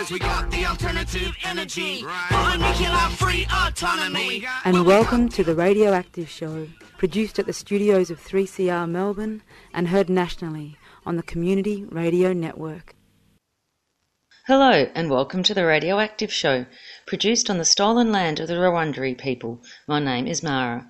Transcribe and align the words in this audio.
Cause 0.00 0.10
we 0.10 0.18
got 0.18 0.50
the 0.50 0.64
alternative 0.64 1.36
energy 1.44 2.00
for 2.00 2.56
nuclear 2.56 2.96
free 3.18 3.46
autonomy. 3.52 4.46
And 4.64 4.86
welcome 4.86 5.28
to 5.28 5.44
the 5.44 5.54
Radioactive 5.54 6.26
Show, 6.26 6.68
produced 6.96 7.38
at 7.38 7.44
the 7.44 7.52
studios 7.52 8.10
of 8.10 8.18
3CR 8.18 8.88
Melbourne 8.88 9.42
and 9.74 9.88
heard 9.88 10.08
nationally 10.08 10.78
on 11.04 11.16
the 11.16 11.22
Community 11.22 11.84
Radio 11.84 12.32
Network. 12.32 12.94
Hello, 14.46 14.88
and 14.94 15.10
welcome 15.10 15.42
to 15.42 15.52
the 15.52 15.66
Radioactive 15.66 16.32
Show, 16.32 16.64
produced 17.06 17.50
on 17.50 17.58
the 17.58 17.66
stolen 17.66 18.10
land 18.10 18.40
of 18.40 18.48
the 18.48 18.54
Wurundjeri 18.54 19.18
people. 19.18 19.62
My 19.86 20.00
name 20.00 20.26
is 20.26 20.42
Mara. 20.42 20.88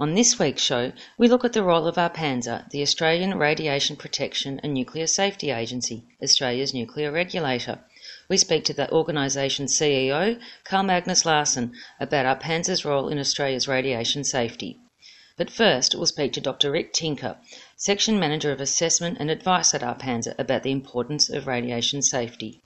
On 0.00 0.14
this 0.14 0.36
week's 0.36 0.62
show, 0.62 0.92
we 1.16 1.28
look 1.28 1.44
at 1.44 1.52
the 1.52 1.62
role 1.62 1.86
of 1.86 1.94
ARPANSA, 1.94 2.70
the 2.70 2.82
Australian 2.82 3.38
Radiation 3.38 3.94
Protection 3.94 4.58
and 4.64 4.74
Nuclear 4.74 5.06
Safety 5.06 5.52
Agency, 5.52 6.08
Australia's 6.20 6.74
nuclear 6.74 7.12
regulator. 7.12 7.78
We 8.30 8.36
speak 8.36 8.64
to 8.64 8.74
the 8.74 8.92
organisation's 8.92 9.74
CEO, 9.74 10.38
Carl 10.64 10.82
Magnus 10.82 11.24
Larsson, 11.24 11.72
about 11.98 12.26
our 12.26 12.36
ARPANSA's 12.36 12.84
role 12.84 13.08
in 13.08 13.18
Australia's 13.18 13.66
radiation 13.66 14.22
safety. 14.22 14.78
But 15.38 15.50
first, 15.50 15.94
we'll 15.94 16.04
speak 16.04 16.34
to 16.34 16.40
Dr. 16.42 16.70
Rick 16.70 16.92
Tinker, 16.92 17.38
Section 17.76 18.18
Manager 18.18 18.52
of 18.52 18.60
Assessment 18.60 19.16
and 19.18 19.30
Advice 19.30 19.72
at 19.72 19.82
our 19.82 19.94
ARPANSA, 19.94 20.34
about 20.38 20.62
the 20.62 20.72
importance 20.72 21.30
of 21.30 21.46
radiation 21.46 22.02
safety. 22.02 22.60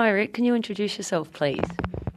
Hi, 0.00 0.08
Rick. 0.08 0.32
Can 0.32 0.46
you 0.46 0.54
introduce 0.54 0.96
yourself, 0.96 1.30
please? 1.30 1.60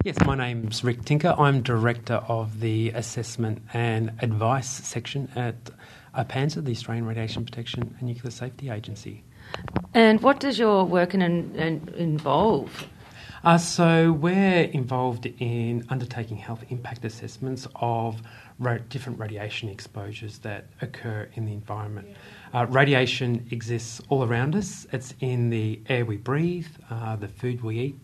Yes, 0.05 0.15
my 0.25 0.35
name's 0.35 0.85
Rick 0.85 1.03
Tinker. 1.03 1.35
I'm 1.37 1.61
Director 1.61 2.23
of 2.29 2.61
the 2.61 2.91
Assessment 2.91 3.61
and 3.73 4.13
Advice 4.21 4.69
section 4.69 5.29
at 5.35 5.69
ARPANSA, 6.15 6.63
the 6.63 6.71
Australian 6.71 7.05
Radiation 7.05 7.43
Protection 7.43 7.93
and 7.99 8.07
Nuclear 8.07 8.31
Safety 8.31 8.69
Agency. 8.69 9.25
And 9.93 10.21
what 10.21 10.39
does 10.39 10.57
your 10.57 10.85
work 10.85 11.13
in, 11.13 11.21
in, 11.21 11.93
involve? 11.97 12.87
Uh, 13.43 13.57
so, 13.57 14.13
we're 14.13 14.63
involved 14.71 15.25
in 15.39 15.85
undertaking 15.89 16.37
health 16.37 16.63
impact 16.69 17.03
assessments 17.03 17.67
of 17.75 18.21
ra- 18.57 18.77
different 18.87 19.19
radiation 19.19 19.67
exposures 19.67 20.37
that 20.37 20.67
occur 20.81 21.27
in 21.33 21.45
the 21.45 21.51
environment. 21.51 22.07
Uh, 22.53 22.65
radiation 22.69 23.45
exists 23.51 24.01
all 24.07 24.23
around 24.23 24.55
us. 24.55 24.87
It's 24.93 25.13
in 25.19 25.49
the 25.49 25.81
air 25.89 26.05
we 26.05 26.15
breathe, 26.15 26.67
uh, 26.89 27.17
the 27.17 27.27
food 27.27 27.61
we 27.61 27.79
eat, 27.79 27.99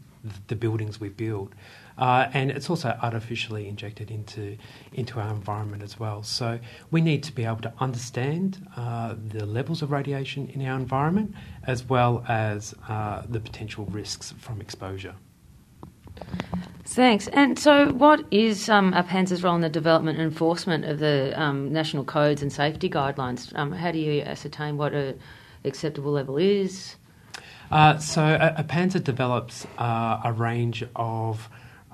the 0.47 0.57
buildings 0.57 0.99
we 0.99 1.07
build. 1.07 1.55
Uh, 1.97 2.29
and 2.33 2.51
it's 2.51 2.69
also 2.69 2.97
artificially 3.01 3.69
injected 3.69 4.11
into 4.11 4.57
into 4.93 5.19
our 5.19 5.31
environment 5.31 5.83
as 5.83 5.99
well. 5.99 6.21
So 6.23 6.59
we 6.91 6.99
need 6.99 7.23
to 7.23 7.31
be 7.33 7.45
able 7.45 7.61
to 7.61 7.73
understand 7.79 8.65
uh, 8.75 9.15
the 9.27 9.45
levels 9.45 9.81
of 9.81 9.91
radiation 9.91 10.49
in 10.49 10.65
our 10.65 10.77
environment, 10.77 11.33
as 11.63 11.83
well 11.83 12.25
as 12.27 12.75
uh, 12.89 13.23
the 13.27 13.39
potential 13.39 13.85
risks 13.85 14.33
from 14.37 14.59
exposure. 14.59 15.15
Thanks. 16.85 17.27
And 17.29 17.57
so, 17.57 17.91
what 17.93 18.25
is 18.31 18.67
um, 18.67 18.93
ARPANSA's 18.93 19.43
role 19.43 19.55
in 19.55 19.61
the 19.61 19.69
development 19.69 20.17
and 20.17 20.27
enforcement 20.27 20.85
of 20.85 20.99
the 20.99 21.39
um, 21.39 21.71
national 21.71 22.03
codes 22.03 22.41
and 22.41 22.51
safety 22.51 22.89
guidelines? 22.89 23.55
Um, 23.55 23.71
how 23.71 23.91
do 23.91 23.99
you 23.99 24.21
ascertain 24.23 24.75
what 24.75 24.93
an 24.93 25.19
acceptable 25.63 26.11
level 26.11 26.37
is? 26.37 26.95
Uh, 27.71 27.99
so, 27.99 28.21
ARPANSA 28.21 29.03
develops 29.03 29.67
uh, 29.77 30.19
a 30.23 30.33
range 30.33 30.83
of 30.95 31.47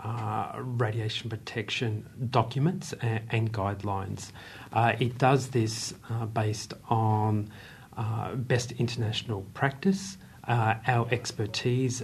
uh, 0.06 0.52
radiation 0.58 1.30
protection 1.30 2.08
documents 2.30 2.94
and, 3.02 3.22
and 3.32 3.52
guidelines. 3.52 4.32
Uh, 4.72 4.94
it 5.00 5.18
does 5.18 5.48
this 5.48 5.94
uh, 6.10 6.26
based 6.28 6.74
on 6.90 7.52
uh, 7.98 8.36
best 8.36 8.72
international 8.74 9.42
practice 9.54 10.18
our 10.48 11.08
expertise 11.10 12.04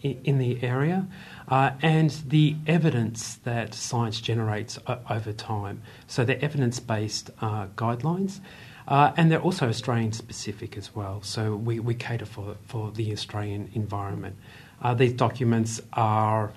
in, 0.00 0.18
in, 0.24 0.38
the 0.38 0.62
area 0.62 1.06
uh, 1.48 1.72
and 1.82 2.10
the 2.26 2.56
evidence 2.66 3.36
that 3.44 3.74
science 3.74 4.20
generates 4.20 4.78
o- 4.86 4.98
over 5.10 5.32
time. 5.32 5.82
So 6.06 6.24
they're 6.24 6.42
evidence 6.44 6.80
based 6.80 7.30
uh, 7.40 7.66
guidelines. 7.76 8.40
Uh, 8.86 9.12
and 9.16 9.32
they're 9.32 9.40
also 9.40 9.68
Australian 9.68 10.12
specific 10.12 10.76
as 10.76 10.94
well, 10.94 11.22
so 11.22 11.56
we, 11.56 11.80
we 11.80 11.94
cater 11.94 12.26
for, 12.26 12.56
for 12.66 12.90
the 12.90 13.12
Australian 13.12 13.70
environment. 13.72 14.36
Uh, 14.82 14.92
these 14.92 15.14
documents 15.14 15.80
are 15.94 16.52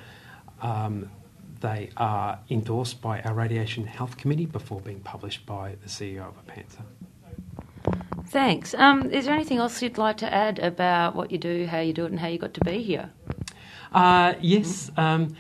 um, 0.62 1.10
they 1.62 1.90
are 1.98 2.40
endorsed 2.50 3.02
by 3.02 3.22
our 3.22 3.34
Radiation 3.34 3.86
Health 3.86 4.18
Committee 4.18 4.46
before 4.46 4.82
being 4.82 5.00
published 5.00 5.46
by 5.46 5.76
the 5.82 5.90
CEO 5.90 6.28
of 6.28 6.34
ARPANSA. 6.46 6.82
Thanks. 8.28 8.74
Um, 8.74 9.10
is 9.12 9.26
there 9.26 9.34
anything 9.34 9.58
else 9.58 9.82
you'd 9.82 9.98
like 9.98 10.18
to 10.18 10.32
add 10.32 10.60
about 10.60 11.16
what 11.16 11.32
you 11.32 11.38
do, 11.38 11.66
how 11.66 11.80
you 11.80 11.94
do 11.94 12.06
it, 12.06 12.12
and 12.12 12.20
how 12.20 12.28
you 12.28 12.38
got 12.38 12.54
to 12.56 12.62
be 12.66 12.84
here? 12.84 13.12
Uh, 13.94 14.34
yes. 14.42 14.92
Um, 14.98 15.36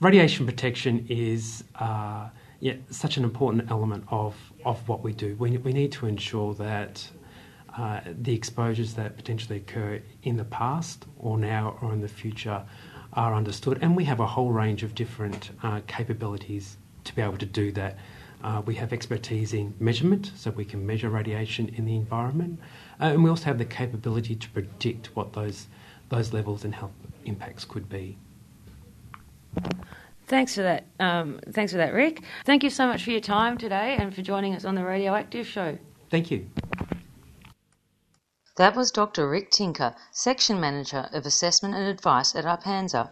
radiation 0.00 0.46
protection 0.46 1.06
is 1.08 1.64
uh, 1.76 2.28
yeah, 2.60 2.74
such 2.90 3.16
an 3.16 3.24
important 3.24 3.70
element 3.70 4.04
of, 4.08 4.36
of 4.64 4.88
what 4.88 5.02
we 5.02 5.12
do. 5.12 5.36
We, 5.38 5.56
we 5.58 5.72
need 5.72 5.92
to 5.92 6.06
ensure 6.06 6.54
that 6.54 7.08
uh, 7.76 8.00
the 8.20 8.34
exposures 8.34 8.94
that 8.94 9.16
potentially 9.16 9.56
occur 9.56 10.00
in 10.22 10.36
the 10.36 10.44
past 10.44 11.06
or 11.18 11.38
now 11.38 11.78
or 11.80 11.92
in 11.92 12.00
the 12.00 12.08
future 12.08 12.62
are 13.14 13.34
understood. 13.34 13.78
And 13.82 13.96
we 13.96 14.04
have 14.04 14.20
a 14.20 14.26
whole 14.26 14.50
range 14.50 14.82
of 14.82 14.94
different 14.94 15.50
uh, 15.62 15.80
capabilities 15.86 16.76
to 17.04 17.14
be 17.14 17.22
able 17.22 17.38
to 17.38 17.46
do 17.46 17.72
that. 17.72 17.98
Uh, 18.42 18.60
we 18.66 18.74
have 18.74 18.92
expertise 18.92 19.54
in 19.54 19.72
measurement, 19.78 20.32
so 20.36 20.50
we 20.50 20.64
can 20.64 20.84
measure 20.84 21.08
radiation 21.08 21.68
in 21.68 21.84
the 21.84 21.94
environment, 21.94 22.58
uh, 23.00 23.04
and 23.04 23.22
we 23.22 23.30
also 23.30 23.44
have 23.44 23.58
the 23.58 23.64
capability 23.64 24.34
to 24.34 24.48
predict 24.50 25.14
what 25.14 25.32
those 25.32 25.68
those 26.12 26.32
levels 26.32 26.64
and 26.64 26.74
how 26.74 26.90
impacts 27.24 27.64
could 27.64 27.88
be. 27.88 28.18
Thanks 30.26 30.54
for 30.54 30.62
that. 30.62 30.84
Um, 31.00 31.40
thanks 31.50 31.72
for 31.72 31.78
that, 31.78 31.92
Rick. 31.92 32.22
Thank 32.44 32.62
you 32.62 32.70
so 32.70 32.86
much 32.86 33.02
for 33.02 33.10
your 33.10 33.20
time 33.20 33.58
today 33.58 33.96
and 33.98 34.14
for 34.14 34.22
joining 34.22 34.54
us 34.54 34.64
on 34.64 34.74
the 34.74 34.84
Radioactive 34.84 35.46
Show. 35.46 35.78
Thank 36.10 36.30
you. 36.30 36.48
That 38.58 38.76
was 38.76 38.90
Dr. 38.90 39.28
Rick 39.28 39.50
Tinker, 39.50 39.94
Section 40.10 40.60
Manager 40.60 41.08
of 41.12 41.24
Assessment 41.24 41.74
and 41.74 41.84
Advice 41.84 42.36
at 42.36 42.44
ARPANSA. 42.44 43.10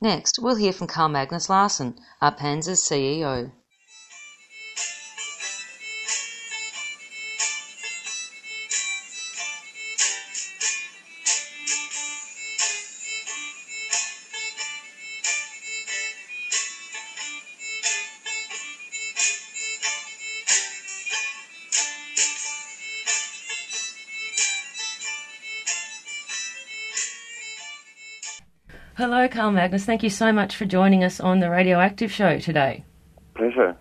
Next, 0.00 0.40
we'll 0.40 0.56
hear 0.56 0.72
from 0.72 0.88
Carl 0.88 1.08
Magnus 1.08 1.48
Larsson, 1.48 1.96
ARPANSA's 2.20 2.82
CEO. 2.82 3.52
Carl 29.50 29.62
Magnus. 29.62 29.84
Thank 29.84 30.04
you 30.04 30.10
so 30.10 30.32
much 30.32 30.54
for 30.54 30.64
joining 30.64 31.02
us 31.02 31.18
on 31.18 31.40
the 31.40 31.50
Radioactive 31.50 32.12
Show 32.12 32.38
today. 32.38 32.84
Pleasure. 33.34 33.76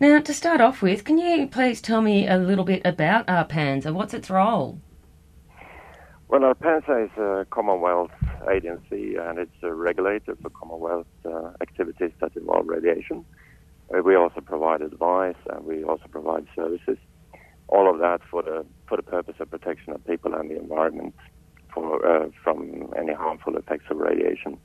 Now, 0.00 0.18
to 0.18 0.32
start 0.32 0.62
off 0.62 0.80
with, 0.80 1.04
can 1.04 1.18
you 1.18 1.46
please 1.46 1.82
tell 1.82 2.00
me 2.00 2.26
a 2.26 2.38
little 2.38 2.64
bit 2.64 2.80
about 2.86 3.26
ARPANSA? 3.26 3.92
What's 3.92 4.14
its 4.14 4.30
role? 4.30 4.80
Well, 6.28 6.40
ARPANSA 6.40 7.04
is 7.04 7.18
a 7.18 7.46
Commonwealth 7.50 8.12
agency 8.50 9.16
and 9.16 9.38
it's 9.38 9.62
a 9.62 9.74
regulator 9.74 10.36
for 10.40 10.48
Commonwealth 10.48 11.06
uh, 11.26 11.50
activities 11.60 12.12
that 12.22 12.34
involve 12.34 12.66
radiation. 12.66 13.26
Uh, 13.94 14.00
we 14.00 14.16
also 14.16 14.40
provide 14.40 14.80
advice 14.80 15.36
and 15.50 15.66
we 15.66 15.84
also 15.84 16.06
provide 16.10 16.46
services. 16.56 16.96
All 17.68 17.92
of 17.92 17.98
that 17.98 18.22
for 18.30 18.42
the 18.42 18.64
for 18.88 18.96
the 18.96 19.02
purpose 19.02 19.34
of 19.38 19.50
protection 19.50 19.92
of 19.92 20.02
people 20.06 20.34
and 20.34 20.50
the 20.50 20.58
environment 20.58 21.14
for, 21.74 22.06
uh, 22.06 22.28
from 22.42 22.90
any 22.96 23.12
harmful 23.12 23.56
effects 23.56 23.84
of 23.90 23.98
radiation. 23.98 24.56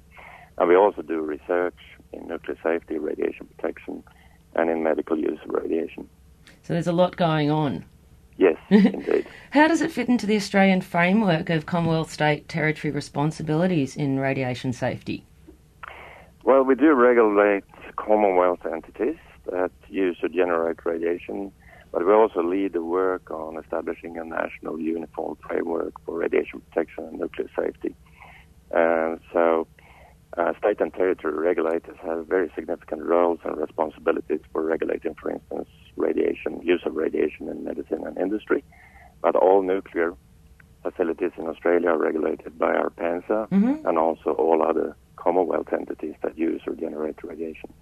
And 0.59 0.67
we 0.67 0.75
also 0.75 1.01
do 1.01 1.21
research 1.21 1.77
in 2.11 2.27
nuclear 2.27 2.57
safety, 2.61 2.97
radiation 2.97 3.47
protection, 3.55 4.03
and 4.55 4.69
in 4.69 4.83
medical 4.83 5.17
use 5.17 5.39
of 5.43 5.51
radiation. 5.51 6.09
So 6.63 6.73
there's 6.73 6.87
a 6.87 6.91
lot 6.93 7.15
going 7.15 7.49
on. 7.49 7.85
Yes, 8.37 8.57
indeed. 8.69 9.25
How 9.51 9.67
does 9.67 9.81
it 9.81 9.91
fit 9.91 10.09
into 10.09 10.25
the 10.25 10.35
Australian 10.35 10.81
framework 10.81 11.49
of 11.49 11.65
Commonwealth 11.65 12.11
state 12.11 12.47
territory 12.47 12.91
responsibilities 12.91 13.95
in 13.95 14.19
radiation 14.19 14.73
safety? 14.73 15.25
Well, 16.43 16.63
we 16.63 16.75
do 16.75 16.93
regulate 16.93 17.63
Commonwealth 17.95 18.65
entities 18.65 19.17
that 19.51 19.71
use 19.89 20.17
or 20.21 20.29
generate 20.29 20.85
radiation, 20.85 21.51
but 21.91 22.05
we 22.05 22.13
also 22.13 22.43
lead 22.43 22.73
the 22.73 22.83
work 22.83 23.31
on 23.31 23.57
establishing 23.57 24.17
a 24.17 24.23
national 24.23 24.79
uniform 24.79 25.37
framework 25.47 25.93
for 26.05 26.17
radiation 26.17 26.61
protection 26.61 27.05
and 27.05 27.19
nuclear 27.19 27.49
safety. 27.57 27.95
And 28.71 29.19
so, 29.33 29.67
uh, 30.39 30.53
state 30.57 30.79
and 30.79 30.93
territory 30.93 31.33
regulators 31.37 31.97
have 32.01 32.25
very 32.27 32.49
significant 32.55 33.03
roles 33.03 33.39
and 33.43 33.57
responsibilities 33.57 34.39
for 34.53 34.63
regulating, 34.63 35.13
for 35.21 35.29
instance, 35.31 35.67
radiation, 35.97 36.61
use 36.63 36.81
of 36.85 36.95
radiation 36.95 37.49
in 37.49 37.63
medicine 37.63 38.01
and 38.07 38.17
industry. 38.17 38.63
But 39.21 39.35
all 39.35 39.61
nuclear 39.61 40.13
facilities 40.81 41.31
in 41.37 41.45
Australia 41.47 41.89
are 41.89 41.97
regulated 41.97 42.57
by 42.57 42.73
ARPANSA 42.73 43.49
Mhm. 43.49 43.85
and 43.85 43.97
also 43.97 44.31
all 44.31 44.63
other 44.63 44.95
Commonwealth 45.17 45.73
entities 45.73 46.15
that 46.23 46.37
use 46.37 46.61
or 46.65 46.73
generate 46.75 47.21
radiation. 47.21 47.73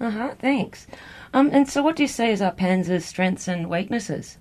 Uh 0.00 0.10
huh. 0.10 0.34
Thanks. 0.38 0.86
Um, 1.32 1.50
and 1.52 1.68
so, 1.68 1.82
what 1.82 1.96
do 1.96 2.04
you 2.04 2.08
see 2.08 2.30
as 2.30 2.40
Arpansa's 2.40 3.04
strengths 3.04 3.48
and 3.48 3.68
weaknesses? 3.68 4.38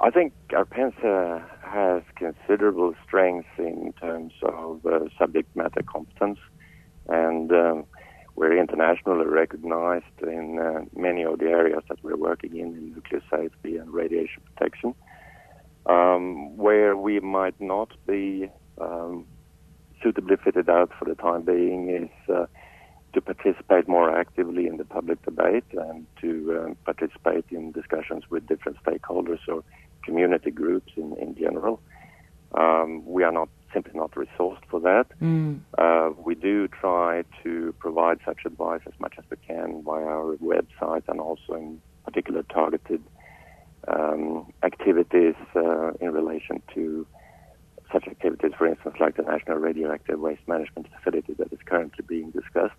I 0.00 0.10
think 0.10 0.32
ARPANSA 0.50 1.44
has 1.68 2.02
considerable 2.16 2.94
strength 3.06 3.48
in 3.58 3.92
terms 4.00 4.32
of 4.42 4.84
uh, 4.86 5.00
subject 5.18 5.54
matter 5.54 5.82
competence, 5.82 6.38
and 7.08 7.52
um, 7.52 7.84
we're 8.34 8.58
internationally 8.58 9.26
recognized 9.26 10.04
in 10.22 10.58
uh, 10.58 10.84
many 10.98 11.24
of 11.24 11.38
the 11.38 11.46
areas 11.46 11.82
that 11.88 11.98
we're 12.02 12.16
working 12.16 12.56
in, 12.56 12.68
in 12.68 12.92
nuclear 12.94 13.22
safety 13.30 13.76
and 13.76 13.92
radiation 13.92 14.42
protection. 14.54 14.94
Um, 15.86 16.56
where 16.56 16.96
we 16.96 17.18
might 17.20 17.58
not 17.60 17.92
be 18.06 18.50
um, 18.78 19.24
suitably 20.02 20.36
fitted 20.36 20.68
out 20.68 20.90
for 20.98 21.06
the 21.06 21.14
time 21.14 21.42
being 21.42 21.88
is 21.88 22.34
uh, 22.34 22.46
to 23.14 23.20
participate 23.20 23.88
more 23.88 24.16
actively 24.16 24.66
in 24.66 24.76
the 24.76 24.84
public 24.84 25.22
debate 25.24 25.64
and 25.72 26.06
to 26.20 26.62
um, 26.62 26.76
participate 26.84 27.46
in 27.50 27.72
discussions 27.72 28.24
with 28.30 28.46
different 28.46 28.78
stakeholders 28.84 29.40
or 29.48 29.64
community 30.04 30.50
groups 30.50 30.92
in, 30.96 31.16
in 31.16 31.34
general. 31.34 31.80
Um, 32.52 33.04
we 33.04 33.24
are 33.24 33.32
not 33.32 33.48
simply 33.72 33.92
not 33.94 34.12
resourced 34.12 34.64
for 34.70 34.80
that. 34.80 35.06
Mm. 35.20 35.60
Uh, 35.76 36.10
we 36.24 36.34
do 36.34 36.68
try 36.68 37.24
to 37.42 37.74
provide 37.78 38.18
such 38.24 38.38
advice 38.46 38.80
as 38.86 38.94
much 38.98 39.14
as 39.18 39.24
we 39.30 39.36
can 39.46 39.82
via 39.82 40.04
our 40.04 40.36
website 40.36 41.02
and 41.08 41.20
also 41.20 41.54
in 41.54 41.80
particular 42.04 42.42
targeted 42.44 43.02
um, 43.86 44.52
activities 44.62 45.34
uh, 45.54 45.90
in 46.00 46.12
relation 46.12 46.62
to 46.74 47.06
such 47.92 48.06
activities, 48.06 48.52
for 48.56 48.66
instance, 48.66 48.96
like 49.00 49.16
the 49.16 49.22
National 49.22 49.56
Radioactive 49.58 50.18
Waste 50.18 50.46
Management 50.46 50.86
Facility 50.96 51.34
that 51.34 51.52
is 51.52 51.58
currently 51.64 52.04
being 52.06 52.30
discussed. 52.30 52.74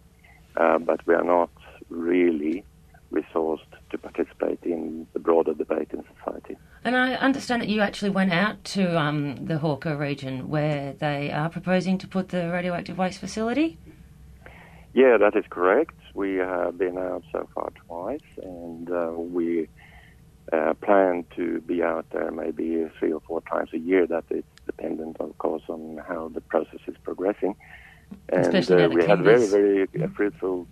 Uh, 0.55 0.77
but 0.77 1.05
we 1.07 1.13
are 1.13 1.23
not 1.23 1.49
really 1.89 2.63
resourced 3.11 3.59
to 3.91 3.97
participate 3.97 4.59
in 4.63 5.07
the 5.13 5.19
broader 5.19 5.53
debate 5.53 5.89
in 5.91 6.03
society. 6.17 6.57
And 6.83 6.95
I 6.95 7.15
understand 7.15 7.61
that 7.61 7.69
you 7.69 7.81
actually 7.81 8.11
went 8.11 8.31
out 8.31 8.63
to 8.75 8.97
um, 8.97 9.45
the 9.45 9.57
Hawker 9.57 9.97
region 9.97 10.49
where 10.49 10.93
they 10.93 11.31
are 11.31 11.49
proposing 11.49 11.97
to 11.99 12.07
put 12.07 12.29
the 12.29 12.49
radioactive 12.51 12.97
waste 12.97 13.19
facility. 13.19 13.77
Yeah, 14.93 15.17
that 15.17 15.35
is 15.35 15.45
correct. 15.49 15.95
We 16.13 16.35
have 16.35 16.77
been 16.77 16.97
out 16.97 17.23
so 17.31 17.47
far 17.53 17.69
twice, 17.87 18.21
and 18.41 18.89
uh, 18.91 19.11
we 19.15 19.67
uh, 20.51 20.73
plan 20.75 21.25
to 21.35 21.61
be 21.61 21.83
out 21.83 22.07
there 22.11 22.31
maybe 22.31 22.89
three 22.97 23.13
or 23.13 23.21
four 23.21 23.41
times 23.41 23.69
a 23.73 23.77
year. 23.77 24.07
That 24.07 24.25
is 24.29 24.43
dependent, 24.65 25.17
of 25.19 25.37
course, 25.37 25.63
on 25.69 26.01
how 26.07 26.29
the 26.29 26.41
process 26.41 26.79
is 26.87 26.95
progressing. 27.03 27.55
And 28.29 28.55
uh, 28.55 28.89
we 28.91 29.05
had 29.05 29.21
very, 29.21 29.45
very 29.45 29.83
uh, 29.83 30.07
fruitful 30.15 30.67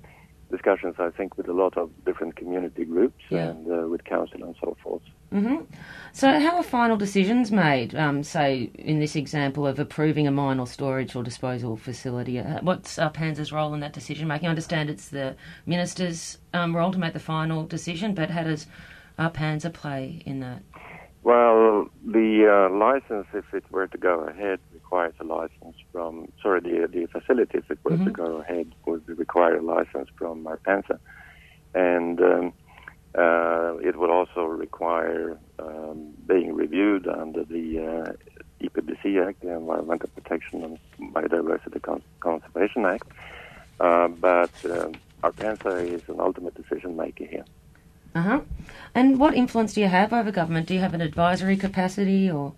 discussions, 0.49 0.95
I 0.99 1.09
think, 1.09 1.37
with 1.37 1.47
a 1.47 1.53
lot 1.53 1.77
of 1.77 1.89
different 2.05 2.35
community 2.35 2.85
groups 2.85 3.21
Yeah. 3.29 3.49
and 3.49 3.71
uh, 3.71 3.87
with 3.89 4.03
council 4.05 4.43
and 4.43 4.55
so 4.63 4.75
forth. 4.83 5.01
hmm 5.31 5.57
So, 6.13 6.39
how 6.39 6.55
are 6.57 6.63
final 6.63 6.97
decisions 6.97 7.51
made? 7.51 7.93
Um, 7.95 8.23
say, 8.23 8.69
in 8.75 8.99
this 8.99 9.15
example 9.15 9.67
of 9.67 9.77
approving 9.79 10.25
a 10.27 10.31
mine 10.31 10.59
or 10.59 10.67
storage 10.67 11.15
or 11.15 11.23
disposal 11.23 11.75
facility, 11.75 12.39
uh, 12.39 12.59
what's 12.61 12.97
uh, 12.97 13.09
Panza's 13.09 13.51
role 13.51 13.73
in 13.73 13.81
that 13.81 13.93
decision 13.93 14.27
making? 14.27 14.47
I 14.47 14.49
understand 14.49 14.89
it's 14.89 15.09
the 15.09 15.35
minister's 15.65 16.37
um, 16.53 16.75
role 16.75 16.91
to 16.91 16.99
make 16.99 17.13
the 17.13 17.19
final 17.19 17.65
decision, 17.65 18.13
but 18.13 18.29
how 18.29 18.43
does 18.43 18.67
uh, 19.17 19.29
Panza 19.29 19.69
play 19.69 20.21
in 20.25 20.39
that? 20.39 20.61
Well, 21.23 21.89
the 22.05 22.47
uh, 22.47 22.73
license, 22.73 23.27
if 23.33 23.53
it 23.53 23.65
were 23.69 23.87
to 23.87 23.97
go 23.97 24.21
ahead, 24.21 24.59
requires 24.87 25.13
a 25.19 25.23
license 25.25 25.75
from, 25.91 26.31
sorry, 26.41 26.61
the, 26.61 26.87
the 26.87 27.05
facility, 27.07 27.57
if 27.57 27.69
it 27.69 27.79
were 27.83 27.97
to 27.97 28.11
Mhm. 28.11 28.13
go 28.13 28.37
ahead, 28.37 28.67
would 28.85 29.03
require 29.07 29.57
a 29.57 29.61
license 29.61 30.09
from 30.17 30.45
ARPANSA. 30.45 30.97
And 31.73 32.21
um, 32.21 32.53
uh, 33.23 33.73
it 33.89 33.95
would 33.99 34.09
also 34.09 34.41
require 34.45 35.37
um, 35.59 36.13
being 36.25 36.55
reviewed 36.55 37.05
under 37.07 37.43
the 37.43 37.65
uh, 37.79 38.11
EPBC 38.65 39.03
Act, 39.27 39.41
the 39.41 39.51
Environmental 39.63 40.09
Protection 40.15 40.63
and 40.63 41.13
Biodiversity 41.13 41.81
Con- 41.81 42.03
Conservation 42.21 42.85
Act. 42.85 43.07
Uh, 43.81 44.07
but 44.07 44.51
um, 44.75 44.93
ARPANSA 45.23 45.73
is 45.95 46.01
an 46.07 46.19
ultimate 46.19 46.55
decision 46.55 46.95
maker 46.95 47.25
here. 47.25 47.45
Uh 48.15 48.21
huh. 48.21 48.39
And 48.95 49.19
what 49.19 49.33
influence 49.35 49.73
do 49.73 49.81
you 49.81 49.87
have 49.87 50.13
over 50.13 50.31
government? 50.31 50.65
Do 50.67 50.73
you 50.73 50.79
have 50.79 50.93
an 50.93 51.01
advisory 51.01 51.57
capacity 51.57 52.31
or? 52.31 52.53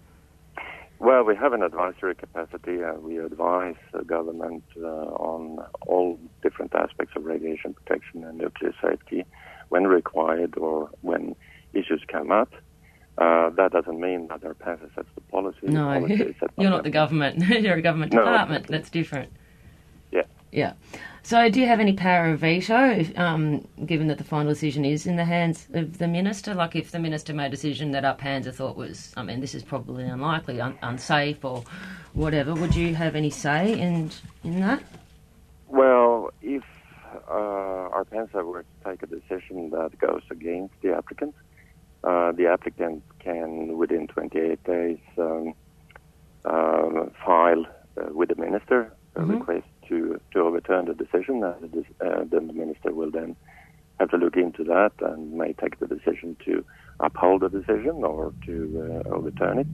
Well, 1.00 1.24
we 1.24 1.36
have 1.38 1.54
an 1.54 1.63
advisory 1.63 2.13
capacity 2.16 2.81
and 2.81 3.04
we 3.04 3.18
advise 3.19 3.75
the 3.94 4.04
government 4.04 4.63
uh, 4.81 4.86
on 4.86 5.60
all 5.88 6.19
different 6.44 6.75
aspects 6.75 7.13
of 7.16 7.24
radiation 7.24 7.74
protection 7.74 8.24
and 8.25 8.38
nuclear 8.38 8.74
safety 8.81 9.24
when 9.69 9.88
required 9.88 10.57
or 10.57 10.90
when 11.01 11.36
issues 11.74 12.04
come 12.12 12.31
up. 12.31 12.51
Uh, 13.18 13.50
that 13.51 13.72
doesn't 13.72 14.00
mean 14.00 14.28
that 14.28 14.42
ARPANSA 14.42 14.94
sets 14.96 15.07
the 15.16 15.22
policy. 15.31 15.57
The 15.63 15.72
No, 15.72 15.86
policy 15.86 16.36
set 16.40 16.56
by 16.56 16.63
you're 16.63 16.72
not 16.72 16.84
the 16.84 16.90
government. 16.90 17.44
you're 17.50 17.75
a 17.78 17.81
government 17.81 18.12
No, 18.13 18.19
department. 18.19 18.60
exactly. 18.66 18.78
That's 18.78 18.90
different. 18.90 19.31
Yeah. 20.51 20.74
So, 21.22 21.48
do 21.50 21.60
you 21.60 21.68
have 21.68 21.80
any 21.80 21.94
power 21.94 22.31
of 22.31 22.40
veto, 22.40 22.90
if, 22.90 23.18
um, 23.19 23.68
given 23.86 24.07
that 24.07 24.18
the 24.18 24.24
final 24.24 24.51
decision 24.51 24.84
is 24.84 25.06
in 25.06 25.16
the 25.16 25.25
hands 25.25 25.68
of 25.74 26.00
the 26.00 26.07
minister? 26.07 26.56
Like, 26.56 26.75
if 26.75 26.92
the 26.92 26.98
minister 27.00 27.34
made 27.34 27.48
a 27.48 27.50
decision 27.50 27.92
that 27.92 28.18
Panza 28.18 28.51
thought 28.51 28.75
was, 28.75 29.13
I 29.16 29.22
mean, 29.24 29.40
this 29.42 29.54
is 29.54 29.63
probably 29.63 30.06
unlikely, 30.06 30.60
un- 30.60 30.78
unsafe, 30.81 31.44
or 31.45 31.64
whatever, 32.14 32.56
would 32.56 32.76
you 32.76 32.95
have 32.95 33.16
any 33.16 33.30
say 33.30 33.80
in 33.80 34.09
in 34.44 34.59
that? 34.62 34.81
Well, 35.68 36.31
if 36.42 36.64
uh, 37.30 37.90
ARPANSA 37.94 38.44
were 38.44 38.64
to 38.64 38.90
take 38.90 39.04
a 39.04 39.07
decision 39.07 39.69
that 39.69 40.00
goes 40.00 40.24
against 40.31 40.74
the 40.81 40.95
applicant, 40.95 41.35
uh, 42.04 42.31
the 42.31 42.47
applicant 42.47 43.04
can, 43.19 43.78
within 43.78 44.07
28 44.07 44.64
days, 44.64 44.97
um, 45.19 45.54
um, 46.45 47.12
file 47.24 47.66
uh, 47.97 48.06
with 48.14 48.30
the 48.30 48.35
minister 48.35 48.92
a 49.16 49.19
Mhm. 49.21 49.40
request 49.40 49.68
to, 49.90 50.19
to 50.34 50.40
overturn 50.40 50.86
the 50.86 50.94
decision, 50.94 51.44
uh, 51.44 51.56
then 52.31 52.48
the 52.48 52.54
minister 52.54 52.94
will 52.94 53.12
then 53.12 53.36
have 54.00 54.10
to 54.12 54.18
look 54.18 54.38
into 54.38 54.64
that 54.64 54.94
and 55.02 55.34
may 55.34 55.54
take 55.54 55.80
the 55.80 55.88
decision 55.88 56.38
to 56.46 56.64
uphold 57.00 57.42
the 57.42 57.50
decision 57.50 58.04
or 58.04 58.34
to 58.46 59.04
uh, 59.06 59.10
overturn 59.10 59.60
it. 59.60 59.68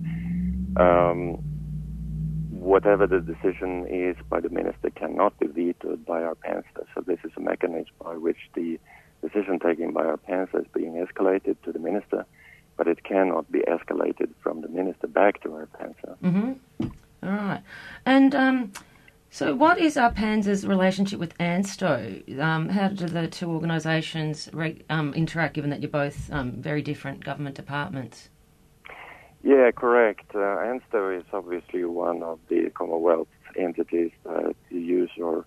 Um, 0.82 1.38
whatever 2.50 3.06
the 3.06 3.20
decision 3.20 3.86
is 3.88 4.16
by 4.28 4.40
the 4.40 4.50
minister 4.50 4.90
cannot 4.90 5.38
be 5.40 5.46
vetoed 5.46 6.06
by 6.06 6.22
ARPANSA. 6.22 6.86
So 6.96 7.02
this 7.06 7.20
is 7.24 7.32
a 7.38 7.40
mechanism 7.40 7.94
by 8.04 8.16
which 8.16 8.50
the 8.56 8.80
decision 9.22 9.60
taken 9.60 9.94
by 9.94 10.04
ARPANSA 10.04 10.62
is 10.62 10.68
being 10.74 10.94
escalated 10.94 11.58
to 11.64 11.72
the 11.72 11.80
minister, 11.80 12.26
but 12.76 12.88
it 12.88 13.04
cannot 13.04 13.52
be 13.52 13.60
escalated 13.60 14.30
from 14.42 14.62
the 14.62 14.68
minister 14.68 15.08
back 15.08 15.42
to 15.44 15.54
our 15.54 15.68
panster. 15.68 16.18
Mm-hmm. 16.24 16.88
All 17.24 17.30
right. 17.30 17.62
And 18.06 18.34
um, 18.34 18.72
so, 19.36 19.54
what 19.54 19.80
is 19.80 19.98
our 19.98 20.12
ARPANSA's 20.12 20.66
relationship 20.66 21.20
with 21.20 21.38
ANSTO? 21.40 22.40
Um, 22.40 22.70
how 22.70 22.88
do 22.88 23.06
the 23.06 23.28
two 23.28 23.52
organisations 23.52 24.50
re- 24.54 24.82
um, 24.90 25.14
interact, 25.14 25.56
given 25.56 25.72
that 25.72 25.82
you're 25.82 25.92
both 25.92 26.32
um, 26.32 26.54
very 26.54 26.82
different 26.82 27.26
government 27.26 27.58
departments? 27.58 28.30
Yeah, 29.44 29.72
correct. 29.72 30.34
Uh, 30.34 30.40
ANSTO 30.40 31.20
is 31.20 31.26
obviously 31.34 31.84
one 31.84 32.24
of 32.24 32.40
the 32.48 32.70
Commonwealth 32.70 33.28
entities 33.58 34.12
that 34.24 34.56
use 34.70 35.12
or 35.20 35.46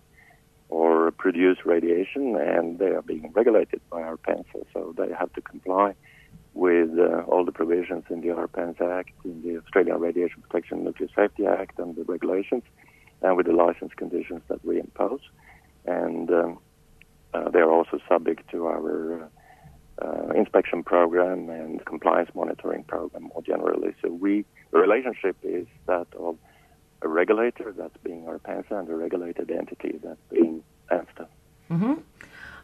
or 0.68 1.10
produce 1.12 1.64
radiation, 1.64 2.36
and 2.36 2.78
they 2.78 2.90
are 2.90 3.00
being 3.00 3.32
regulated 3.32 3.80
by 3.88 4.02
ARPANSA, 4.02 4.66
so 4.74 4.94
they 4.98 5.14
have 5.18 5.32
to 5.32 5.40
comply 5.40 5.94
with 6.52 6.90
uh, 6.98 7.22
all 7.22 7.42
the 7.42 7.52
provisions 7.52 8.04
in 8.10 8.20
the 8.20 8.28
ARPANSA 8.28 8.98
Act, 8.98 9.12
in 9.24 9.40
the 9.42 9.56
Australian 9.56 9.98
Radiation 9.98 10.42
Protection 10.42 10.76
and 10.76 10.84
Nuclear 10.84 11.08
Safety 11.16 11.46
Act, 11.46 11.78
and 11.78 11.96
the 11.96 12.04
regulations, 12.04 12.64
and 13.22 13.36
with 13.36 13.46
the 13.46 13.52
license 13.52 13.92
conditions 13.96 14.42
that 14.48 14.64
we 14.64 14.78
impose. 14.78 15.20
And 15.86 16.30
um, 16.30 16.58
uh, 17.34 17.50
they 17.50 17.60
are 17.60 17.70
also 17.70 17.98
subject 18.08 18.50
to 18.50 18.66
our 18.66 19.22
uh, 19.22 19.28
uh, 20.00 20.32
inspection 20.34 20.82
program 20.82 21.50
and 21.50 21.84
compliance 21.84 22.30
monitoring 22.34 22.84
program 22.84 23.24
more 23.24 23.42
generally. 23.42 23.94
So 24.02 24.10
we 24.10 24.44
the 24.70 24.78
relationship 24.78 25.36
is 25.42 25.66
that 25.86 26.06
of 26.18 26.36
a 27.02 27.08
regulator, 27.08 27.72
that's 27.76 27.96
being 28.02 28.26
our 28.26 28.38
ARPANSA, 28.38 28.72
and 28.72 28.88
a 28.88 28.94
regulated 28.94 29.50
entity, 29.50 29.98
that 30.02 30.16
being 30.30 30.62
ANSTO. 30.90 31.26
Mm-hmm. 31.70 31.94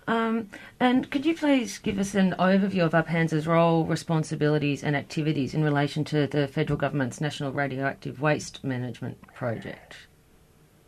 Um, 0.06 0.50
and 0.80 1.10
could 1.10 1.24
you 1.24 1.34
please 1.34 1.78
give 1.78 1.98
us 1.98 2.14
an 2.14 2.34
overview 2.38 2.84
of 2.84 2.92
ARPANSA's 2.92 3.46
role, 3.46 3.84
responsibilities, 3.84 4.82
and 4.82 4.94
activities 4.96 5.54
in 5.54 5.64
relation 5.64 6.04
to 6.04 6.26
the 6.26 6.46
federal 6.46 6.76
government's 6.76 7.20
National 7.20 7.52
Radioactive 7.52 8.20
Waste 8.20 8.62
Management 8.62 9.22
Project? 9.34 9.96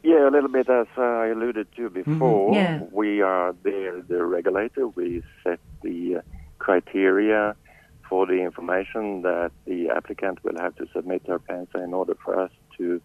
Yeah, 0.07 0.29
a 0.29 0.31
little 0.31 0.49
bit 0.49 0.71
as 0.71 0.87
I 0.97 1.27
alluded 1.35 1.67
to 1.75 1.91
before. 1.91 2.55
Yeah. 2.55 2.83
We 2.93 3.23
are 3.23 3.57
there, 3.65 4.01
the 4.01 4.25
regulator. 4.25 4.87
We 4.87 5.25
set 5.43 5.59
the 5.83 6.19
uh, 6.19 6.21
criteria 6.61 7.57
for 8.09 8.25
the 8.25 8.35
information 8.35 9.23
that 9.23 9.51
the 9.65 9.89
applicant 9.89 10.45
will 10.45 10.61
have 10.61 10.77
to 10.77 10.87
submit 10.95 11.25
to 11.25 11.41
ARPANSA 11.41 11.83
in 11.83 11.93
order 11.93 12.15
for 12.25 12.39
us 12.39 12.53
to 12.79 13.03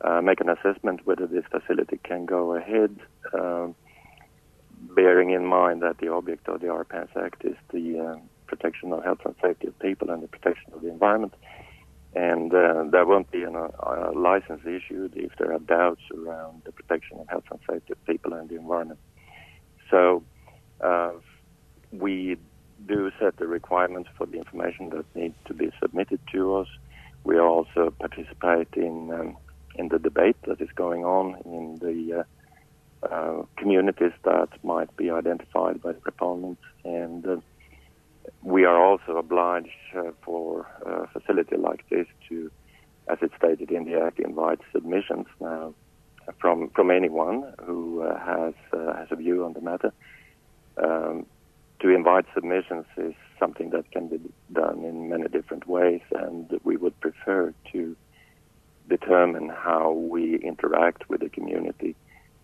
uh, 0.00 0.22
make 0.22 0.40
an 0.40 0.48
assessment 0.48 1.06
whether 1.06 1.26
this 1.26 1.44
facility 1.50 2.00
can 2.02 2.24
go 2.24 2.54
ahead. 2.54 2.98
Um, 3.34 3.74
bearing 4.96 5.32
in 5.32 5.44
mind 5.44 5.82
that 5.82 5.98
the 5.98 6.08
object 6.08 6.48
of 6.48 6.62
the 6.62 6.68
ARPANSA 6.68 7.26
Act 7.26 7.44
is 7.44 7.56
the 7.74 8.00
uh, 8.00 8.16
protection 8.46 8.90
of 8.94 9.04
health 9.04 9.20
and 9.26 9.34
safety 9.42 9.66
of 9.66 9.78
people 9.80 10.08
and 10.08 10.22
the 10.22 10.28
protection 10.28 10.72
of 10.72 10.80
the 10.80 10.88
environment. 10.88 11.34
And 12.14 12.52
uh, 12.52 12.84
there 12.90 13.06
won't 13.06 13.30
be 13.30 13.42
an, 13.42 13.56
a 13.56 14.12
license 14.14 14.60
issued 14.66 15.14
if 15.16 15.32
there 15.38 15.52
are 15.52 15.58
doubts 15.58 16.02
around 16.14 16.62
the 16.64 16.72
protection 16.72 17.18
of 17.18 17.28
health 17.28 17.44
and 17.50 17.60
safety 17.68 17.92
of 17.92 18.04
people 18.06 18.34
and 18.34 18.48
the 18.50 18.56
environment. 18.56 19.00
So 19.90 20.22
uh, 20.82 21.12
we 21.90 22.36
do 22.86 23.10
set 23.18 23.36
the 23.36 23.46
requirements 23.46 24.10
for 24.16 24.26
the 24.26 24.38
information 24.38 24.90
that 24.90 25.04
needs 25.14 25.36
to 25.46 25.54
be 25.54 25.70
submitted 25.80 26.20
to 26.32 26.56
us. 26.56 26.68
We 27.24 27.38
also 27.38 27.94
participate 27.98 28.68
in 28.74 29.12
um, 29.12 29.36
in 29.76 29.88
the 29.88 29.98
debate 29.98 30.36
that 30.46 30.60
is 30.60 30.68
going 30.74 31.04
on 31.04 31.36
in 31.46 31.78
the 31.78 32.20
uh, 32.20 33.06
uh, 33.06 33.42
communities 33.56 34.12
that 34.24 34.48
might 34.62 34.94
be 34.96 35.10
identified 35.10 35.80
by 35.80 35.92
proponents, 35.92 36.62
and 36.84 37.26
uh, 37.26 37.36
we 38.42 38.64
are 38.64 38.80
also 38.80 39.16
obliged 39.16 39.70
uh, 39.96 40.10
for 40.22 40.66
a 40.84 41.06
facility 41.08 41.56
like 41.56 41.88
this 41.88 42.06
to, 42.28 42.50
as 43.08 43.18
it's 43.22 43.34
stated 43.36 43.70
in 43.70 43.84
the 43.84 44.00
Act, 44.00 44.20
invite 44.20 44.60
submissions 44.72 45.26
now 45.40 45.74
from 46.38 46.68
from 46.70 46.90
anyone 46.90 47.52
who 47.64 48.02
uh, 48.02 48.18
has 48.18 48.54
uh, 48.72 48.96
has 48.96 49.08
a 49.10 49.16
view 49.16 49.44
on 49.44 49.52
the 49.54 49.60
matter. 49.60 49.92
Um, 50.76 51.26
to 51.80 51.88
invite 51.88 52.26
submissions 52.32 52.86
is 52.96 53.14
something 53.40 53.70
that 53.70 53.90
can 53.90 54.06
be 54.06 54.20
done 54.52 54.84
in 54.84 55.08
many 55.08 55.26
different 55.28 55.66
ways, 55.66 56.00
and 56.12 56.48
we 56.62 56.76
would 56.76 56.98
prefer 57.00 57.52
to 57.72 57.96
determine 58.88 59.48
how 59.48 59.90
we 59.90 60.36
interact 60.36 61.08
with 61.08 61.20
the 61.20 61.28
community 61.28 61.96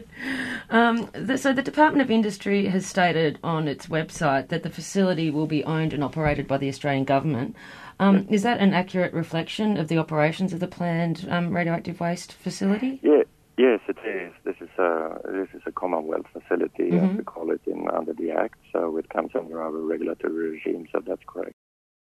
Um, 0.69 1.09
the, 1.11 1.37
so 1.37 1.51
the 1.51 1.61
Department 1.61 2.01
of 2.01 2.09
Industry 2.11 2.65
has 2.67 2.85
stated 2.85 3.39
on 3.43 3.67
its 3.67 3.87
website 3.87 4.47
that 4.47 4.63
the 4.63 4.69
facility 4.69 5.29
will 5.29 5.47
be 5.47 5.65
owned 5.65 5.93
and 5.93 6.01
operated 6.03 6.47
by 6.47 6.57
the 6.57 6.69
Australian 6.69 7.03
government. 7.03 7.57
Um, 7.99 8.25
is 8.29 8.43
that 8.43 8.59
an 8.59 8.73
accurate 8.73 9.13
reflection 9.13 9.75
of 9.77 9.89
the 9.89 9.97
operations 9.97 10.53
of 10.53 10.61
the 10.61 10.67
planned 10.67 11.27
um, 11.29 11.53
radioactive 11.53 11.99
waste 11.99 12.31
facility? 12.33 12.99
Yeah, 13.03 13.23
yes, 13.57 13.81
it 13.89 13.97
is. 14.05 14.31
This 14.45 14.55
is 14.61 14.69
a 14.79 15.19
this 15.25 15.49
is 15.53 15.61
a 15.65 15.71
Commonwealth 15.73 16.27
facility, 16.31 16.91
Mm-hmm. 16.91 17.05
as 17.11 17.17
we 17.17 17.23
call 17.23 17.51
it 17.51 17.61
in 17.67 17.89
under 17.89 18.13
the 18.13 18.31
Act. 18.31 18.59
So 18.71 18.95
it 18.97 19.09
comes 19.09 19.31
under 19.35 19.61
our 19.61 19.71
regulatory 19.71 20.51
regime. 20.51 20.87
So 20.93 21.01
that's 21.05 21.23
correct. 21.27 21.55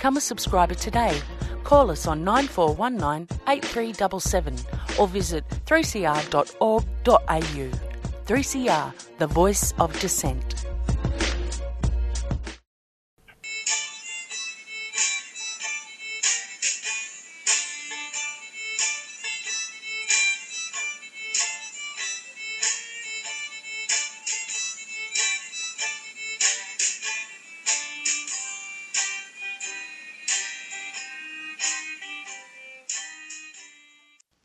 Become 0.00 0.16
a 0.16 0.20
subscriber 0.22 0.72
today. 0.72 1.20
Call 1.62 1.90
us 1.90 2.06
on 2.06 2.24
9419 2.24 3.28
8377 3.46 4.56
or 4.98 5.06
visit 5.06 5.46
3cr.org.au. 5.66 6.86
3CR, 8.24 8.94
the 9.18 9.26
voice 9.26 9.74
of 9.78 10.00
dissent. 10.00 10.59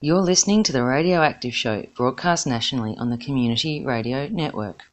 You're 0.05 0.21
listening 0.21 0.61
to 0.61 0.71
the 0.71 0.83
Radioactive 0.83 1.55
Show, 1.55 1.87
broadcast 1.97 2.45
nationally 2.45 2.95
on 2.99 3.09
the 3.09 3.17
Community 3.17 3.83
Radio 3.83 4.27
Network. 4.27 4.83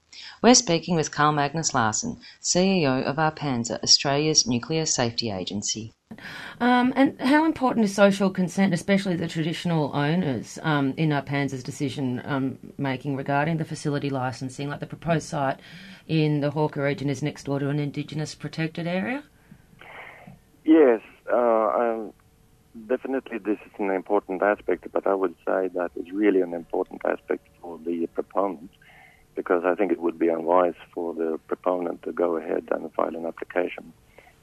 We're 0.40 0.54
speaking 0.54 0.97
with 0.97 1.11
Carl 1.11 1.33
Magnus 1.33 1.75
Larsson, 1.75 2.16
CEO 2.40 3.04
of 3.04 3.16
ARPANSA, 3.16 3.83
Australia's 3.83 4.47
nuclear 4.47 4.87
safety 4.87 5.31
agency. 5.31 5.92
Um, 6.61 6.95
and 6.97 7.21
how 7.21 7.45
important 7.45 7.85
is 7.85 7.95
social 7.95 8.31
consent, 8.31 8.73
especially 8.73 9.16
the 9.16 9.28
traditional 9.28 9.95
owners, 9.95 10.59
um, 10.62 10.95
in 10.97 11.11
ARPANSA's 11.11 11.62
decision 11.62 12.23
um, 12.25 12.59
making 12.78 13.14
regarding 13.14 13.59
the 13.59 13.66
facility 13.66 14.09
licensing? 14.09 14.71
Like 14.71 14.81
the 14.81 14.87
proposed 14.87 15.28
site 15.28 15.61
in 16.09 16.40
the 16.40 16.52
Hawker 16.52 16.85
region 16.85 17.11
is 17.11 17.23
next 17.23 17.45
door 17.45 17.59
to 17.59 17.69
an 17.69 17.78
Indigenous 17.78 18.35
protected 18.35 18.87
area? 18.87 19.25
Yes, 20.64 21.02
uh, 21.31 21.37
um, 21.37 22.14
definitely 22.88 23.38
this 23.38 23.59
is 23.67 23.73
an 23.79 23.91
important 23.91 24.43
aspect, 24.43 24.87
but 24.93 25.07
I 25.07 25.14
would 25.14 25.35
say 25.47 25.69
that 25.75 25.91
it's 25.97 26.11
really 26.12 26.41
an 26.41 26.55
important 26.55 27.02
aspect 27.05 27.47
for 27.61 27.79
the 27.79 28.07
proponent 28.09 28.71
because 29.35 29.64
I 29.64 29.75
think 29.75 29.93
it 29.93 30.00
would 30.00 30.19
be 30.19 30.29
unwise 30.29 30.75
for 30.95 31.14
the 31.14 31.38
proponent 31.49 32.02
to 32.02 32.12
go 32.12 32.37
ahead 32.37 32.69
and 32.71 32.93
file 32.93 33.17
an 33.17 33.26
application 33.26 33.93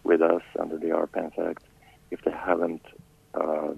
with 0.04 0.22
us 0.22 0.42
under 0.60 0.78
the 0.78 0.88
ARPANSA 0.88 1.52
Act 1.52 1.64
if 2.12 2.22
they 2.24 2.32
haven't 2.32 2.84
uh, 3.34 3.74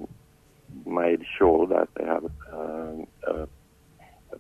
made 0.85 1.23
sure 1.37 1.67
that 1.67 1.89
they 1.95 2.05
have 2.05 2.25
uh, 2.53 3.29
uh, 3.29 3.45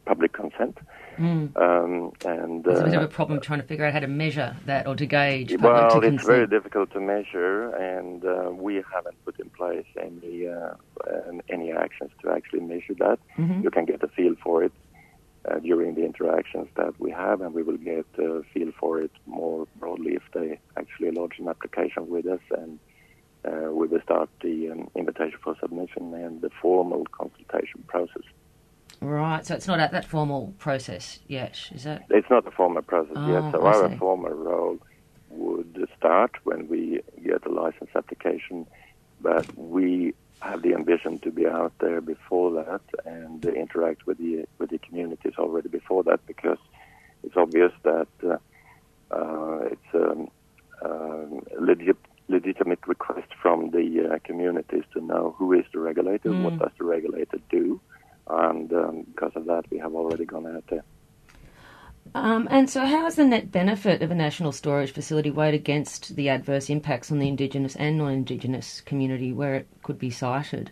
public 0.05 0.33
consent. 0.33 0.77
Mm. 1.17 1.55
Um, 1.57 2.11
and 2.25 2.63
There's 2.63 2.79
a 2.79 2.83
bit 2.85 2.95
uh, 2.95 2.97
of 2.99 3.03
a 3.03 3.07
problem 3.07 3.41
trying 3.41 3.61
to 3.61 3.67
figure 3.67 3.85
out 3.85 3.93
how 3.93 3.99
to 3.99 4.07
measure 4.07 4.55
that 4.65 4.87
or 4.87 4.95
to 4.95 5.05
gauge 5.05 5.55
well, 5.59 5.99
to 5.99 6.07
it's 6.07 6.23
very 6.23 6.47
difficult 6.47 6.91
to 6.91 6.99
measure, 6.99 7.69
and 7.75 8.23
uh, 8.25 8.49
we 8.51 8.75
haven't 8.93 9.23
put 9.25 9.39
in 9.39 9.49
place 9.49 9.85
any 9.99 10.47
uh, 10.47 10.73
any 11.49 11.71
actions 11.71 12.11
to 12.21 12.31
actually 12.31 12.61
measure 12.61 12.93
that. 12.95 13.19
Mhm. 13.37 13.63
You 13.63 13.71
can 13.71 13.85
get 13.85 14.03
a 14.03 14.07
feel 14.07 14.35
for 14.43 14.63
it 14.63 14.71
uh, 15.49 15.59
during 15.59 15.95
the 15.95 16.05
interactions 16.05 16.67
that 16.75 16.99
we 16.99 17.11
have, 17.11 17.41
and 17.41 17.53
we 17.53 17.63
will 17.63 17.77
get 17.77 18.05
a 18.17 18.43
feel 18.53 18.71
for 18.79 19.01
it 19.01 19.11
more 19.25 19.67
broadly 19.79 20.13
if 20.15 20.23
they 20.33 20.59
actually 20.77 21.11
lodge 21.11 21.39
an 21.39 21.47
application 21.47 22.09
with 22.09 22.25
us, 22.25 22.41
and 22.57 22.79
uh, 23.45 23.71
we 23.71 23.87
will 23.87 24.01
start 24.01 24.29
the 24.41 24.69
um, 24.71 24.89
invitation 24.95 25.39
for 25.43 25.55
submission 25.59 26.13
and 26.13 26.41
the 26.41 26.49
formal 26.61 27.05
consultation 27.11 27.83
process. 27.87 28.23
Right, 28.99 29.45
so 29.45 29.55
it's 29.55 29.67
not 29.67 29.79
at 29.79 29.91
that 29.91 30.05
formal 30.05 30.53
process 30.59 31.19
yet, 31.27 31.57
is 31.73 31.85
it? 31.85 32.01
It's 32.09 32.29
not 32.29 32.45
the 32.45 32.51
formal 32.51 32.81
process 32.83 33.15
yet, 33.27 33.43
Oh, 33.45 33.51
so 33.51 33.65
I 33.65 33.71
our 33.73 33.89
see. 33.89 33.95
formal 33.97 34.31
role 34.31 34.77
would 35.29 35.87
start 35.97 36.31
when 36.43 36.67
we 36.67 37.01
get 37.23 37.45
a 37.45 37.49
license 37.49 37.89
application, 37.95 38.67
but 39.21 39.45
we 39.57 40.13
have 40.41 40.61
the 40.61 40.73
ambition 40.73 41.19
to 41.19 41.31
be 41.31 41.47
out 41.47 41.71
there 41.79 42.01
before 42.01 42.51
that 42.63 42.81
and 43.05 43.43
interact 43.45 44.05
with 44.07 44.17
the 44.17 44.45
with 44.59 44.71
the 44.71 44.79
communities 44.79 45.33
already 45.37 45.69
before 45.69 46.03
that 46.03 46.19
because 46.25 46.57
it's 47.23 47.37
obvious 47.37 47.71
that 47.83 48.07
uh, 48.23 48.37
uh, 49.15 49.59
it's 49.71 49.93
um, 49.93 50.27
um, 50.83 51.41
legit, 51.59 51.97
legitimate 52.27 52.79
request 52.87 53.27
from 53.41 53.69
the 53.71 54.09
uh, 54.13 54.19
communities 54.23 54.83
to 54.93 54.99
know 55.01 55.35
who 55.37 55.53
is 55.53 55.65
the 55.73 55.79
regulator, 55.79 56.33
what 56.33 56.53
Mm. 56.53 56.59
does 56.59 56.71
the 56.79 56.85
regulator 56.85 57.37
do, 57.49 57.79
and 58.27 58.71
um, 58.73 59.03
because 59.03 59.31
of 59.35 59.45
that, 59.45 59.65
we 59.69 59.77
have 59.79 59.93
already 59.93 60.25
gone 60.25 60.47
out 60.47 60.63
there. 60.69 60.83
Um, 62.13 62.47
and 62.51 62.69
so, 62.69 62.85
how 62.85 63.05
is 63.05 63.15
the 63.15 63.25
net 63.25 63.51
benefit 63.51 64.01
of 64.01 64.11
a 64.11 64.15
national 64.15 64.51
storage 64.51 64.91
facility 64.91 65.31
weighed 65.31 65.53
against 65.53 66.15
the 66.15 66.29
adverse 66.29 66.69
impacts 66.69 67.11
on 67.11 67.19
the 67.19 67.27
Indigenous 67.27 67.75
and 67.75 67.97
non 67.97 68.11
Indigenous 68.11 68.81
community 68.81 69.31
where 69.31 69.55
it 69.55 69.67
could 69.83 69.97
be 69.97 70.09
sited? 70.09 70.71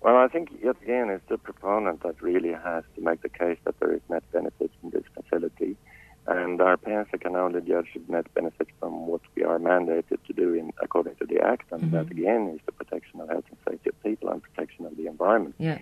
Well, 0.00 0.16
I 0.16 0.28
think 0.28 0.50
yet 0.62 0.76
again 0.82 1.10
it's 1.10 1.28
the 1.28 1.36
proponent 1.36 2.02
that 2.02 2.22
really 2.22 2.52
has 2.52 2.84
to 2.94 3.00
make 3.00 3.22
the 3.22 3.28
case 3.28 3.58
that 3.64 3.78
there 3.80 3.92
is 3.92 4.00
net 4.08 4.22
benefit 4.32 4.70
from 4.80 4.90
this 4.90 5.04
facility, 5.12 5.76
and 6.26 6.58
ARPANSA 6.58 7.20
can 7.20 7.36
only 7.36 7.60
judge 7.60 7.88
net 8.08 8.32
benefit 8.32 8.68
from 8.80 9.06
what 9.06 9.20
we 9.34 9.42
are 9.42 9.58
mandated 9.58 10.18
to 10.26 10.32
do 10.32 10.54
in 10.54 10.72
according 10.80 11.16
to 11.16 11.26
the 11.26 11.40
Act, 11.40 11.72
and 11.72 11.92
that 11.92 12.10
again 12.10 12.48
is 12.54 12.60
the 12.64 12.72
protection 12.72 13.20
of 13.20 13.28
health 13.28 13.44
and 13.50 13.58
safety 13.68 13.90
of 13.90 14.02
people 14.02 14.30
and 14.30 14.42
Yeah. 15.58 15.78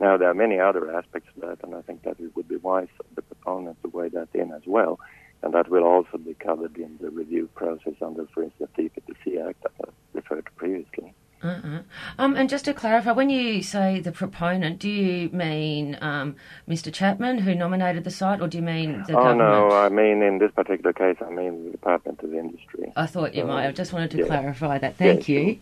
Now, 0.00 0.16
there 0.16 0.30
are 0.30 0.34
many 0.34 0.60
other 0.60 0.94
aspects 0.96 1.28
of 1.36 1.42
that, 1.42 1.66
and 1.66 1.74
I 1.74 1.82
think 1.82 2.02
that 2.04 2.20
it 2.20 2.34
would 2.36 2.48
be 2.48 2.56
wise 2.56 2.88
of 3.00 3.06
the 3.16 3.22
proponent 3.22 3.82
to 3.82 3.88
weigh 3.88 4.08
that 4.10 4.28
in 4.32 4.52
as 4.52 4.62
well, 4.66 5.00
and 5.42 5.52
that 5.54 5.68
will 5.68 5.84
also 5.84 6.18
be 6.18 6.34
covered 6.34 6.76
in 6.76 6.98
the 7.00 7.10
review 7.10 7.48
process 7.54 7.94
under, 8.00 8.26
for 8.32 8.44
instance, 8.44 8.70
the 8.76 8.82
EPBC 8.84 9.48
Act 9.48 9.62
that 9.64 9.72
I 9.84 9.90
referred 10.12 10.46
to 10.46 10.52
previously. 10.52 11.14
Uh-uh. 11.42 11.82
Um, 12.18 12.34
and 12.34 12.48
just 12.48 12.64
to 12.64 12.74
clarify, 12.74 13.12
when 13.12 13.30
you 13.30 13.62
say 13.62 14.00
the 14.00 14.10
proponent, 14.10 14.80
do 14.80 14.88
you 14.88 15.28
mean 15.30 15.96
um, 16.00 16.34
Mr. 16.68 16.92
Chapman, 16.92 17.38
who 17.38 17.54
nominated 17.54 18.02
the 18.04 18.10
site, 18.10 18.40
or 18.40 18.48
do 18.48 18.58
you 18.58 18.62
mean 18.62 19.04
the 19.06 19.12
oh, 19.12 19.22
government? 19.22 19.38
no, 19.38 19.70
I 19.70 19.88
mean, 19.88 20.22
in 20.22 20.38
this 20.38 20.50
particular 20.50 20.92
case, 20.92 21.16
I 21.24 21.30
mean 21.30 21.66
the 21.66 21.70
Department 21.70 22.20
of 22.22 22.34
Industry. 22.34 22.92
I 22.96 23.06
thought 23.06 23.34
you 23.34 23.42
So, 23.42 23.46
might. 23.46 23.68
I 23.68 23.72
just 23.72 23.92
wanted 23.92 24.10
to 24.12 24.18
yeah. 24.18 24.26
clarify 24.26 24.78
that. 24.78 24.96
Thank 24.96 25.28
you. 25.28 25.60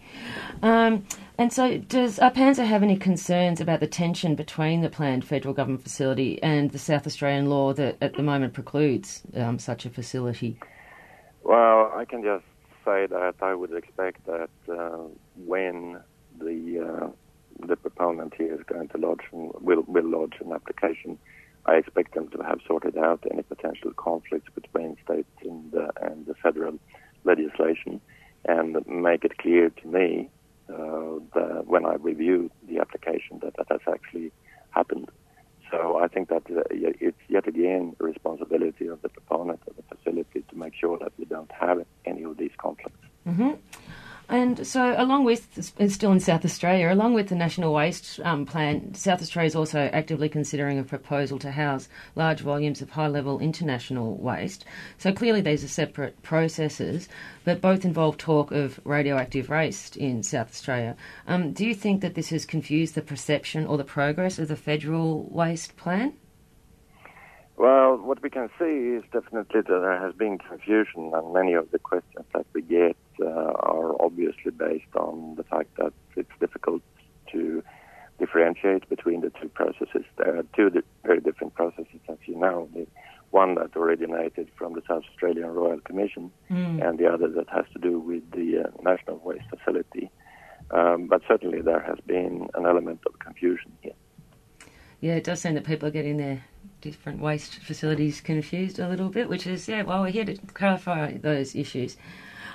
Um, 0.63 1.05
and 1.39 1.53
so, 1.53 1.79
does 1.79 2.19
ARPANSA 2.19 2.65
have 2.65 2.83
any 2.83 2.97
concerns 2.97 3.61
about 3.61 3.81
the 3.81 3.87
tension 3.87 4.35
between 4.35 4.81
the 4.81 4.89
planned 4.89 5.25
federal 5.25 5.53
government 5.53 5.83
facility 5.83 6.43
and 6.43 6.71
the 6.71 6.79
South 6.79 7.07
Australian 7.07 7.51
law 7.51 7.75
that 7.75 7.97
at 8.01 8.15
the 8.15 8.23
moment 8.23 8.55
precludes 8.55 9.23
um, 9.35 9.59
such 9.59 9.85
a 9.85 9.91
facility? 9.91 10.59
Well, 11.43 11.93
I 11.95 12.05
can 12.07 12.23
just 12.23 12.45
say 12.85 13.07
that 13.07 13.35
I 13.43 13.55
would 13.55 13.73
expect 13.73 14.25
that 14.27 14.51
uh, 14.69 14.99
when 15.37 16.01
the 16.39 16.89
uh, 17.05 17.67
the 17.67 17.77
proponent 17.77 18.35
here 18.35 18.55
is 18.55 18.63
going 18.67 18.89
to 18.89 18.99
lodge 18.99 19.25
and 19.33 19.53
will 19.61 19.85
will 19.87 20.09
lodge 20.09 20.35
an 20.41 20.53
application, 20.53 21.19
I 21.67 21.75
expect 21.75 22.15
them 22.15 22.29
to 22.29 22.43
have 22.45 22.61
sorted 22.67 22.97
out 22.97 23.25
any 23.31 23.43
potential 23.43 23.93
conflicts 23.97 24.51
between 24.55 24.97
states 25.05 25.29
and 25.43 25.75
uh, 25.75 25.89
and 26.01 26.25
the 26.25 26.35
federal 26.35 26.79
legislation, 27.25 28.01
and 28.47 28.77
make 28.87 29.25
it 29.25 29.37
clear 29.39 29.71
to 29.71 29.87
me 29.87 30.31
uh, 31.37 31.63
when 31.63 31.85
I 31.87 31.95
review 31.95 32.51
the 32.69 32.79
application 32.79 33.41
that 33.43 33.55
that 33.57 33.67
has 33.71 33.81
actually 33.89 34.33
happened. 34.71 35.09
So 35.71 35.99
I 35.99 36.07
think 36.09 36.29
that 36.29 36.45
uh, 36.51 36.63
it's 36.71 37.19
yet 37.29 37.47
again 37.49 37.95
a 38.01 38.05
responsibility 38.05 38.87
of 38.87 39.03
the 39.03 39.09
proponent 39.09 39.61
of 39.69 39.75
the 39.77 39.83
facility 39.83 40.45
to 40.49 40.57
make 40.57 40.75
sure 40.81 40.99
that 40.99 41.13
we 41.19 41.25
don't 41.25 41.51
have 41.59 41.79
any 42.05 42.23
of 42.23 42.37
these 42.37 42.53
conflicts. 42.59 42.99
hmm 43.25 43.53
And 44.29 44.67
so, 44.67 44.97
along 44.99 45.25
with, 45.25 45.47
still 45.89 46.11
in 46.11 46.19
South 46.19 46.45
Australia, 46.45 46.93
along 46.93 47.15
with 47.15 47.29
the 47.29 47.37
National 47.37 47.73
Waste 47.73 48.19
um, 48.25 48.45
Plan, 48.45 48.93
South 48.93 49.23
Australia 49.23 49.47
is 49.47 49.55
also 49.55 49.89
actively 49.93 50.29
considering 50.29 50.81
a 50.81 50.83
proposal 50.83 51.39
to 51.39 51.53
house 51.53 51.89
large 52.17 52.41
volumes 52.41 52.83
of 52.83 52.91
high 52.91 53.07
level 53.07 53.39
international 53.39 54.17
waste. 54.17 54.65
So, 54.99 55.13
clearly, 55.13 55.43
these 55.43 55.63
are 55.63 55.69
separate 55.69 56.21
processes, 56.25 57.09
but 57.45 57.61
both 57.61 57.85
involve 57.85 58.19
talk 58.19 58.51
of 58.51 58.81
radioactive 58.83 59.49
waste 59.49 59.97
in 59.97 60.25
South 60.25 60.49
Australia. 60.49 60.97
Um, 61.29 61.53
do 61.53 61.65
you 61.65 61.75
think 61.75 62.01
that 62.01 62.17
this 62.17 62.31
has 62.31 62.45
confused 62.45 62.97
the 62.97 63.03
perception 63.03 63.65
or 63.65 63.79
the 63.79 63.85
progress 63.85 64.41
of 64.41 64.49
the 64.49 64.57
federal 64.57 65.23
waste 65.31 65.77
plan? 65.77 66.15
Well, 67.57 67.97
what 67.97 68.23
we 68.23 68.31
can 68.31 68.51
see 68.59 68.97
is 68.97 69.05
definitely 69.13 69.61
that 69.61 69.69
there 69.69 70.01
has 70.01 70.15
been 70.15 70.39
confusion, 70.39 71.15
on 71.15 71.33
many 71.33 71.55
of 71.55 71.71
the 71.71 71.79
questions 71.79 72.27
that 72.35 72.45
we 72.53 72.63
get 72.63 72.97
are 73.25 74.01
obviously 74.03 74.51
based 74.53 74.95
on 74.97 75.35
the 75.37 75.45
fact 75.45 75.71
that 75.79 75.93
it's 76.17 76.31
difficult 76.41 76.83
to 77.33 77.63
differentiate 78.19 78.89
between 78.89 79.21
the 79.21 79.31
two 79.41 79.49
processes. 79.49 80.05
There 80.17 80.39
are 80.39 80.43
two 80.55 80.71
di- 80.71 80.81
very 81.05 81.21
different 81.21 81.55
processes, 81.55 82.01
as 82.09 82.17
you 82.27 82.37
know. 82.39 82.69
The 82.75 82.87
one 83.31 83.57
that 83.57 83.77
originated 83.77 84.49
from 84.57 84.73
the 84.75 84.83
South 84.89 85.03
Australian 85.11 85.49
Royal 85.49 85.81
Commission, 85.81 86.31
Mm. 86.51 86.89
and 86.89 86.99
the 86.99 87.07
other 87.13 87.29
that 87.29 87.49
has 87.51 87.67
to 87.75 87.79
do 87.79 87.99
with 87.99 88.31
the 88.31 88.65
uh, 88.65 88.71
National 88.83 89.19
Waste 89.19 89.45
Facility. 89.51 90.11
Um, 90.71 91.07
but 91.09 91.23
certainly 91.29 91.61
there 91.61 91.81
has 91.81 91.99
been 92.07 92.49
an 92.55 92.65
element 92.67 93.01
of 93.07 93.19
confusion 93.19 93.73
here. 93.83 93.93
Yeah, 95.01 95.15
it 95.17 95.25
does 95.25 95.41
seem 95.43 95.55
that 95.55 95.65
people 95.65 95.87
are 95.89 95.93
getting 95.93 96.17
their 96.17 96.43
different 96.81 97.21
waste 97.21 97.57
facilities 97.57 98.21
confused 98.21 98.79
a 98.79 98.89
little 98.89 99.09
bit, 99.11 99.29
which 99.29 99.47
is, 99.47 99.69
yeah, 99.69 99.83
well, 99.83 100.01
we're 100.03 100.11
here 100.11 100.25
to 100.25 100.37
clarify 100.55 101.19
those 101.19 101.55
issues. 101.55 101.97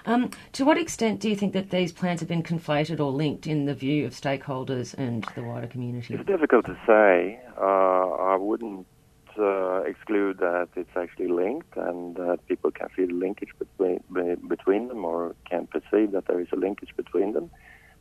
Um, 0.05 0.31
to 0.53 0.65
what 0.65 0.77
extent 0.77 1.19
do 1.19 1.29
you 1.29 1.35
think 1.35 1.53
that 1.53 1.69
these 1.69 1.91
plans 1.91 2.19
have 2.21 2.29
been 2.29 2.43
conflated 2.43 2.99
or 2.99 3.11
linked 3.11 3.47
in 3.47 3.65
the 3.65 3.75
view 3.75 4.05
of 4.05 4.13
stakeholders 4.13 4.95
and 4.97 5.25
the 5.35 5.43
wider 5.43 5.67
community? 5.67 6.15
It's 6.15 6.25
difficult 6.25 6.65
to 6.65 6.77
say. 6.87 7.39
Uh, 7.57 8.09
I 8.09 8.35
wouldn't 8.35 8.87
uh, 9.37 9.81
exclude 9.83 10.39
that 10.39 10.69
it's 10.75 10.95
actually 10.95 11.27
linked 11.27 11.75
and 11.77 12.15
that 12.15 12.39
people 12.47 12.71
can 12.71 12.89
feel 12.89 13.07
the 13.07 13.13
linkage 13.13 13.49
between 13.57 14.03
between 14.47 14.87
them 14.87 15.05
or 15.05 15.35
can 15.49 15.67
perceive 15.67 16.11
that 16.11 16.25
there 16.27 16.39
is 16.39 16.47
a 16.51 16.55
linkage 16.55 16.89
between 16.95 17.33
them. 17.33 17.49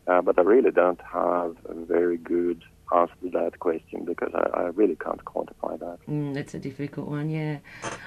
Uh, 0.06 0.20
but 0.22 0.38
I 0.38 0.42
really 0.42 0.70
don't 0.70 1.00
have 1.02 1.56
a 1.66 1.74
very 1.74 2.16
good 2.16 2.64
answer 2.94 3.14
that 3.32 3.58
question 3.58 4.04
because 4.04 4.32
I, 4.34 4.60
I 4.60 4.62
really 4.68 4.96
can't 4.96 5.24
quantify 5.24 5.78
that. 5.78 5.98
Mm, 6.08 6.34
that's 6.34 6.54
a 6.54 6.58
difficult 6.58 7.08
one, 7.08 7.30
yeah. 7.30 7.58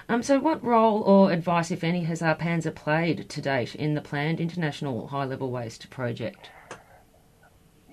Um, 0.10 0.24
so, 0.24 0.40
what 0.40 0.64
role 0.64 1.02
or 1.04 1.32
advice, 1.32 1.72
if 1.72 1.84
any, 1.84 2.04
has 2.04 2.22
ARPANSA 2.22 2.76
played 2.76 3.30
to 3.30 3.42
date 3.42 3.76
in 3.76 3.94
the 3.94 4.02
planned 4.02 4.40
international 4.40 5.08
high 5.08 5.26
level 5.26 5.52
waste 5.52 5.90
project? 5.90 6.50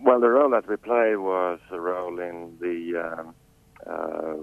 Well, 0.03 0.21
the 0.21 0.31
role 0.31 0.51
that 0.51 0.69
we 0.69 0.77
played 0.77 1.17
was 1.17 1.61
a 1.71 1.79
role 1.79 2.19
in 2.19 2.57
the 2.61 3.19
um, 3.19 3.35
uh, 3.87 4.35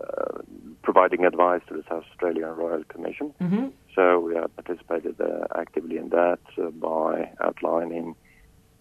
uh, 0.00 0.42
providing 0.82 1.24
advice 1.24 1.62
to 1.68 1.74
the 1.74 1.82
South 1.88 2.04
Australian 2.10 2.48
Royal 2.50 2.84
Commission. 2.84 3.32
Mm-hmm. 3.40 3.66
So 3.94 4.20
we 4.20 4.34
have 4.34 4.54
participated 4.56 5.20
uh, 5.20 5.46
actively 5.58 5.96
in 5.96 6.10
that 6.10 6.40
uh, 6.58 6.70
by 6.70 7.30
outlining 7.42 8.14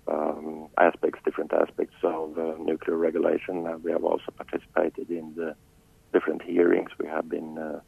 um, 0.07 0.67
aspects, 0.77 1.19
different 1.25 1.53
aspects 1.53 1.95
of 2.03 2.37
uh, 2.37 2.55
nuclear 2.59 2.97
regulation. 2.97 3.65
Uh, 3.65 3.77
we 3.77 3.91
have 3.91 4.03
also 4.03 4.31
participated 4.35 5.09
in 5.09 5.33
the 5.35 5.55
different 6.13 6.41
hearings 6.41 6.89
we 6.99 7.07
have 7.07 7.27
been 7.29 7.57
uh, 7.57 7.79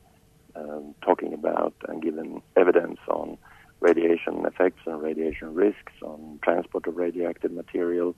um, 0.55 0.95
talking 1.03 1.33
about 1.33 1.73
and 1.87 2.01
given 2.01 2.41
evidence 2.55 2.99
on 3.07 3.37
radiation 3.79 4.45
effects 4.45 4.81
and 4.85 5.01
radiation 5.01 5.53
risks, 5.53 5.93
on 6.01 6.39
transport 6.43 6.87
of 6.87 6.97
radioactive 6.97 7.51
material, 7.51 8.15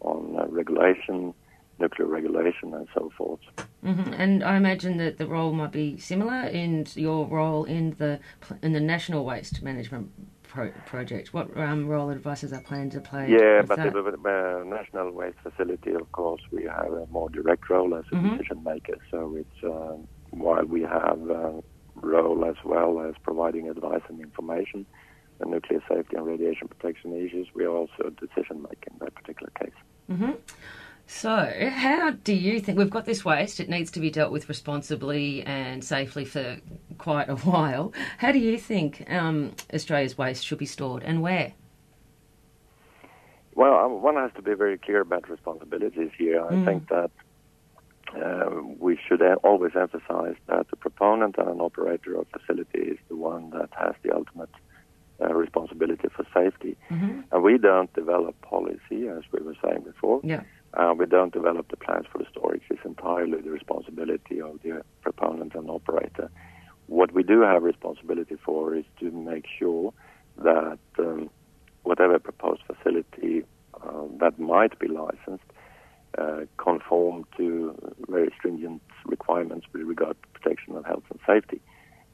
on 0.00 0.36
uh, 0.38 0.46
regulation, 0.48 1.32
nuclear 1.78 2.06
regulation, 2.06 2.74
and 2.74 2.86
so 2.94 3.10
forth. 3.16 3.40
hmm 3.82 4.12
And 4.12 4.44
I 4.44 4.56
imagine 4.56 4.98
that 4.98 5.16
the 5.16 5.26
role 5.26 5.52
might 5.52 5.72
be 5.72 5.96
similar 5.96 6.42
in 6.42 6.86
your 6.94 7.26
role 7.26 7.64
in 7.64 7.96
the 7.98 8.20
in 8.62 8.72
the 8.72 8.80
national 8.80 9.24
waste 9.24 9.62
management 9.62 10.10
pro- 10.50 10.72
project. 10.86 11.32
What 11.32 11.56
um, 11.56 11.86
role 11.86 12.10
advisors 12.10 12.52
are 12.52 12.60
planning 12.60 12.90
to 12.90 13.00
play? 13.00 13.30
Yeah, 13.30 13.62
but 13.62 13.76
that? 13.76 13.92
the, 13.92 14.02
the 14.02 14.64
National 14.66 15.12
Waste 15.12 15.38
Facility, 15.42 15.92
of 15.92 16.10
course, 16.12 16.40
we 16.52 16.64
have 16.64 16.92
a 16.92 17.06
more 17.10 17.28
direct 17.30 17.70
role 17.70 17.94
as 17.94 18.04
a 18.12 18.16
Mhm. 18.16 18.32
decision 18.38 18.62
maker. 18.64 18.96
So 19.10 19.36
it's 19.36 19.60
um, 19.64 20.06
while 20.30 20.64
we 20.64 20.82
have 20.82 21.20
a 21.30 21.62
role 21.94 22.44
as 22.44 22.56
well 22.64 23.00
as 23.00 23.14
providing 23.22 23.68
advice 23.68 24.02
and 24.08 24.20
information 24.20 24.86
on 25.40 25.50
nuclear 25.50 25.82
safety 25.88 26.16
and 26.16 26.26
radiation 26.26 26.68
protection 26.68 27.12
issues, 27.14 27.48
we 27.54 27.64
are 27.64 27.70
also 27.82 28.10
decision 28.20 28.62
maker 28.62 28.88
in 28.92 28.98
that 29.00 29.14
particular 29.14 29.50
case. 29.60 29.78
hmm 30.08 30.32
So, 31.12 31.52
how 31.74 32.10
do 32.12 32.32
you 32.32 32.60
think 32.60 32.78
we've 32.78 32.88
got 32.88 33.04
this 33.04 33.24
waste? 33.24 33.58
It 33.58 33.68
needs 33.68 33.90
to 33.90 34.00
be 34.00 34.10
dealt 34.10 34.30
with 34.30 34.48
responsibly 34.48 35.42
and 35.42 35.82
safely 35.82 36.24
for 36.24 36.58
quite 36.98 37.28
a 37.28 37.34
while. 37.50 37.92
How 38.18 38.30
do 38.30 38.38
you 38.38 38.56
think 38.56 39.04
um, 39.10 39.52
Australia's 39.74 40.16
waste 40.16 40.46
should 40.46 40.58
be 40.58 40.66
stored 40.66 41.02
and 41.02 41.20
where? 41.20 41.52
Well, 43.56 43.74
um, 43.74 44.02
one 44.02 44.14
has 44.14 44.30
to 44.36 44.42
be 44.42 44.54
very 44.54 44.78
clear 44.78 45.00
about 45.00 45.28
responsibilities 45.28 46.10
here. 46.16 46.44
I 46.46 46.52
Mm. 46.52 46.64
think 46.64 46.88
that 46.90 47.10
uh, 48.16 48.50
we 48.78 48.96
should 49.08 49.20
always 49.42 49.72
emphasize 49.74 50.36
that 50.46 50.70
the 50.70 50.76
proponent 50.76 51.36
and 51.38 51.48
an 51.48 51.60
operator 51.60 52.20
of 52.20 52.28
facility 52.28 52.82
is 52.92 52.98
the 53.08 53.16
one 53.16 53.50
that 53.50 53.70
has 53.76 53.94
the 54.04 54.14
ultimate 54.14 54.50
uh, 55.20 55.34
responsibility 55.34 56.08
for 56.14 56.24
safety. 56.32 56.76
Mm-hmm. 56.88 57.20
And 57.32 57.42
we 57.42 57.58
don't 57.58 57.92
develop 57.94 58.40
policy, 58.42 59.08
as 59.08 59.24
we 59.32 59.40
were 59.40 59.56
saying 59.62 59.82
before. 59.82 60.20
Yeah. 60.22 60.42
Uh, 60.74 60.94
we 60.96 61.06
don't 61.06 61.32
develop 61.32 61.68
the 61.68 61.76
plans 61.76 62.06
for 62.10 62.18
the 62.18 62.26
storage. 62.30 62.62
It's 62.70 62.84
entirely 62.84 63.40
the 63.40 63.50
responsibility 63.50 64.40
of 64.40 64.60
the 64.62 64.82
proponent 65.02 65.54
and 65.54 65.68
operator. 65.68 66.30
What 66.86 67.12
we 67.12 67.22
do 67.22 67.40
have 67.40 67.62
responsibility 67.62 68.36
for 68.44 68.74
is 68.74 68.84
to 69.00 69.10
make 69.10 69.46
sure 69.58 69.92
that 70.38 70.78
um, 70.98 71.30
whatever 71.82 72.18
proposed 72.18 72.62
facility 72.66 73.44
uh, 73.82 74.04
that 74.18 74.38
might 74.38 74.78
be 74.78 74.88
licensed 74.88 75.44
uh, 76.18 76.40
conform 76.56 77.24
to 77.36 77.74
very 78.08 78.30
stringent 78.36 78.82
requirements 79.06 79.66
with 79.72 79.82
regard 79.82 80.16
to 80.22 80.40
protection 80.40 80.76
of 80.76 80.84
health 80.84 81.04
and 81.10 81.20
safety. 81.26 81.60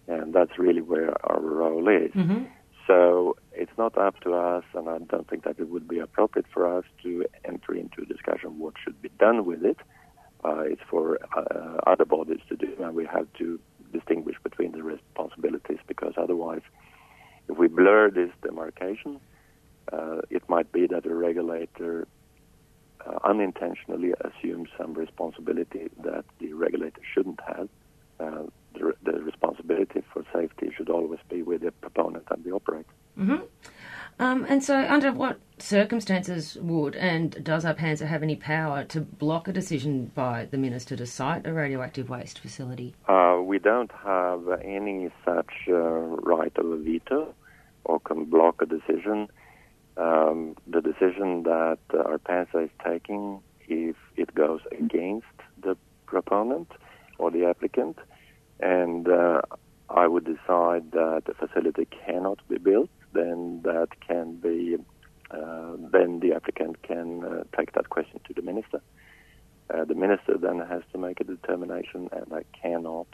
And 0.08 0.32
that's 0.32 0.58
really 0.58 0.82
where 0.82 1.14
our 1.26 1.40
role 1.40 1.88
is. 1.88 2.12
Mm-hmm. 2.12 2.44
So 2.86 3.36
it's 3.52 3.76
not 3.76 3.98
up 3.98 4.20
to 4.20 4.34
us, 4.34 4.64
and 4.74 4.88
I 4.88 4.98
don't 4.98 5.28
think 5.28 5.44
that 5.44 5.58
it 5.58 5.68
would 5.68 5.88
be 5.88 5.98
appropriate 5.98 6.46
for 6.52 6.78
us 6.78 6.84
to 7.02 7.24
enter 7.44 7.74
into 7.74 8.02
a 8.02 8.04
discussion 8.04 8.58
what 8.58 8.74
should 8.82 9.00
be 9.02 9.10
done 9.18 9.44
with 9.44 9.64
it. 9.64 9.78
Uh, 10.44 10.60
it's 10.60 10.82
for 10.88 11.18
uh, 11.36 11.80
other 11.86 12.04
bodies 12.04 12.40
to 12.48 12.56
do, 12.56 12.76
and 12.80 12.94
we 12.94 13.04
have 13.06 13.26
to 13.38 13.58
distinguish 13.92 14.36
between 14.42 14.72
the 14.72 14.82
responsibilities 14.82 15.78
because 15.88 16.12
otherwise, 16.16 16.60
if 17.48 17.58
we 17.58 17.66
blur 17.66 18.10
this 18.10 18.30
demarcation, 18.42 19.18
uh, 19.92 20.20
it 20.30 20.48
might 20.48 20.70
be 20.70 20.86
that 20.86 21.06
a 21.06 21.14
regulator 21.14 22.06
uh, 23.04 23.18
unintentionally 23.24 24.12
assumes 24.20 24.68
some 24.78 24.94
responsibility 24.94 25.88
that 26.04 26.24
the 26.38 26.52
regulator 26.52 27.00
shouldn't 27.14 27.40
have. 27.46 27.68
The, 28.78 28.94
the, 29.04 29.18
responsibility 29.22 30.02
for 30.12 30.24
safety 30.32 30.70
should 30.76 30.90
always 30.90 31.20
be 31.28 31.42
with 31.42 31.62
the 31.62 31.72
proponent 31.72 32.24
and 32.30 32.44
the 32.44 32.52
operator. 32.52 32.84
Mm-hmm. 33.18 33.44
Um, 34.18 34.46
and 34.48 34.64
so, 34.64 34.78
under 34.78 35.12
what 35.12 35.38
circumstances 35.58 36.56
would 36.60 36.96
and 36.96 37.42
does 37.44 37.64
ARPANSA 37.64 38.06
have 38.06 38.22
any 38.22 38.36
power 38.36 38.84
to 38.84 39.00
block 39.00 39.48
a 39.48 39.52
decision 39.52 40.10
by 40.14 40.46
the 40.50 40.56
minister 40.56 40.96
to 40.96 41.06
site 41.06 41.46
a 41.46 41.52
radioactive 41.52 42.08
waste 42.08 42.38
facility? 42.38 42.94
Uh, 43.08 43.40
we 43.42 43.58
don't 43.58 43.92
have 44.04 44.48
any 44.62 45.10
such 45.24 45.52
uh, 45.68 45.72
right 45.72 46.52
of 46.56 46.66
a 46.66 46.76
veto 46.78 47.34
or 47.84 48.00
can 48.00 48.24
block 48.24 48.62
a 48.62 48.66
decision. 48.66 49.28
Um, 49.98 50.56
the 50.66 50.80
decision 50.80 51.42
that 51.44 51.78
uh, 51.92 52.02
ARPANSA 52.04 52.64
is 52.64 52.70
taking, 52.84 53.40
if 53.68 53.96
it 54.16 54.34
goes 54.34 54.60
against 54.72 55.26
the 55.62 55.76
proponent 56.06 56.70
or 57.18 57.30
the 57.30 57.46
applicant, 57.46 57.98
and 58.60 59.08
uh, 59.08 59.42
I 59.88 60.06
would 60.06 60.24
decide 60.24 60.92
that 60.92 61.22
the 61.26 61.34
facility 61.34 61.86
cannot 62.06 62.46
be 62.48 62.58
built, 62.58 62.90
then 63.12 63.60
that 63.64 63.88
can 64.06 64.36
be, 64.36 64.76
uh, 65.30 65.76
then 65.92 66.20
the 66.20 66.32
applicant 66.34 66.82
can 66.82 67.24
uh, 67.24 67.44
take 67.56 67.72
that 67.72 67.90
question 67.90 68.20
to 68.26 68.34
the 68.34 68.42
minister. 68.42 68.80
Uh, 69.72 69.84
the 69.84 69.94
minister 69.94 70.36
then 70.38 70.60
has 70.60 70.82
to 70.92 70.98
make 70.98 71.20
a 71.20 71.24
determination, 71.24 72.08
and 72.12 72.32
I 72.32 72.44
cannot 72.60 73.08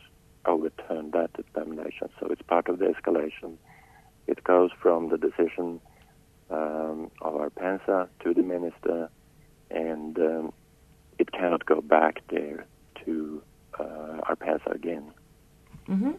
overturn 0.47 1.11
that 1.13 1.33
determination. 1.35 2.09
So 2.21 2.27
it's 2.29 2.43
part 2.43 2.69
of 2.69 2.79
the 2.79 2.87
escalation. 2.87 3.57
It 4.27 4.45
goes 4.45 4.71
from 4.81 5.09
the 5.09 5.19
decision 5.19 5.81
um, 6.51 7.11
of 7.23 7.35
ARPANSA 7.35 8.09
to 8.25 8.35
the 8.35 8.43
minister, 8.43 9.09
and 9.71 10.19
um, 10.19 10.53
it 11.19 11.33
cannot 11.33 11.65
go 11.67 11.81
back 11.81 12.21
there 12.29 12.67
to 13.05 13.43
uh, 13.79 14.21
ARPANSA 14.29 14.75
again. 14.75 15.13
Mm-hmm. 15.89 16.13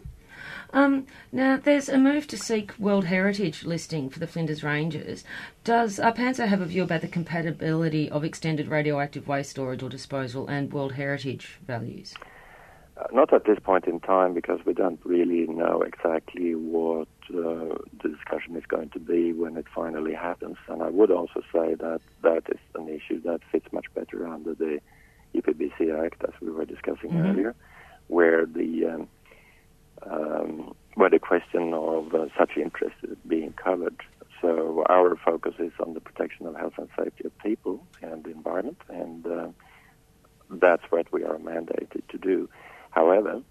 Um, 0.74 1.06
now, 1.32 1.58
there's 1.58 1.88
a 1.88 2.00
move 2.00 2.26
to 2.28 2.38
seek 2.38 2.78
World 2.80 3.06
Heritage 3.06 3.64
listing 3.64 4.10
for 4.10 4.18
the 4.20 4.26
Flinders 4.26 4.64
Ranges. 4.64 5.24
Does 5.64 6.00
ARPANSA 6.00 6.48
have 6.48 6.62
a 6.62 6.66
view 6.66 6.82
about 6.84 7.02
the 7.02 7.08
compatibility 7.08 8.10
of 8.10 8.24
extended 8.24 8.68
radioactive 8.68 9.28
waste 9.28 9.52
storage 9.52 9.84
or 9.84 9.90
disposal 9.90 10.48
and 10.48 10.74
World 10.74 10.94
Heritage 10.94 11.60
values? 11.68 12.16
Uh, 12.98 13.06
not 13.12 13.32
at 13.34 13.46
this 13.46 13.60
point 13.60 13.86
in 13.86 14.00
time 14.00 14.34
because 14.34 14.60
we 14.66 14.74
don't 14.74 15.00
really 15.04 15.48
know 15.48 15.82
exactly 15.82 16.56
what 16.56 17.08
uh, 17.30 17.76
the 18.02 18.10
discussion 18.10 18.56
is 18.56 18.66
going 18.68 18.90
to 18.90 19.00
be 19.00 19.32
when 19.32 19.58
it 19.58 19.66
finally 19.74 20.14
happens. 20.14 20.58
And 20.68 20.82
I 20.82 20.90
would 20.90 21.12
also 21.12 21.42
say 21.52 21.76
that 21.76 22.02
that 22.24 22.44
is 22.50 22.60
an 22.76 22.90
issue 22.90 23.22
that 23.22 23.42
fits 23.52 23.66
much 23.72 23.86
better 23.94 24.28
under 24.28 24.54
the 24.56 24.80
EPBC 25.36 26.06
Act, 26.06 26.24
as 26.24 26.34
we 26.42 26.52
were 26.52 26.66
discussing 26.66 27.12
Mhm. 27.12 27.30
earlier, 27.30 27.56
where 28.08 28.46
the 28.46 28.86
um, 28.86 29.08
um, 30.10 30.74
where 30.96 31.10
the 31.10 31.20
question 31.20 31.74
of 31.74 32.14
uh, 32.14 32.28
such 32.38 32.58
interest 32.58 32.96
is 33.04 33.18
being 33.28 33.54
covered. 33.54 33.96
So 34.42 34.84
our 34.90 35.16
focus 35.16 35.56
is 35.60 35.72
on 35.80 35.94
the 35.94 36.02
protection 36.02 36.46
of 36.48 36.56
health 36.56 36.74
and 36.78 36.90
safety 36.98 37.26
of 37.26 37.38
people 37.40 37.86
and 38.02 38.24
the 38.24 38.32
environment, 38.32 38.78
and 38.90 39.26
uh, 39.26 39.48
that's 40.50 40.84
what 40.90 41.12
we 41.14 41.24
are 41.24 41.38
mandated 41.38 42.08
to 42.10 42.18
do. 42.18 42.50
However, 42.92 43.42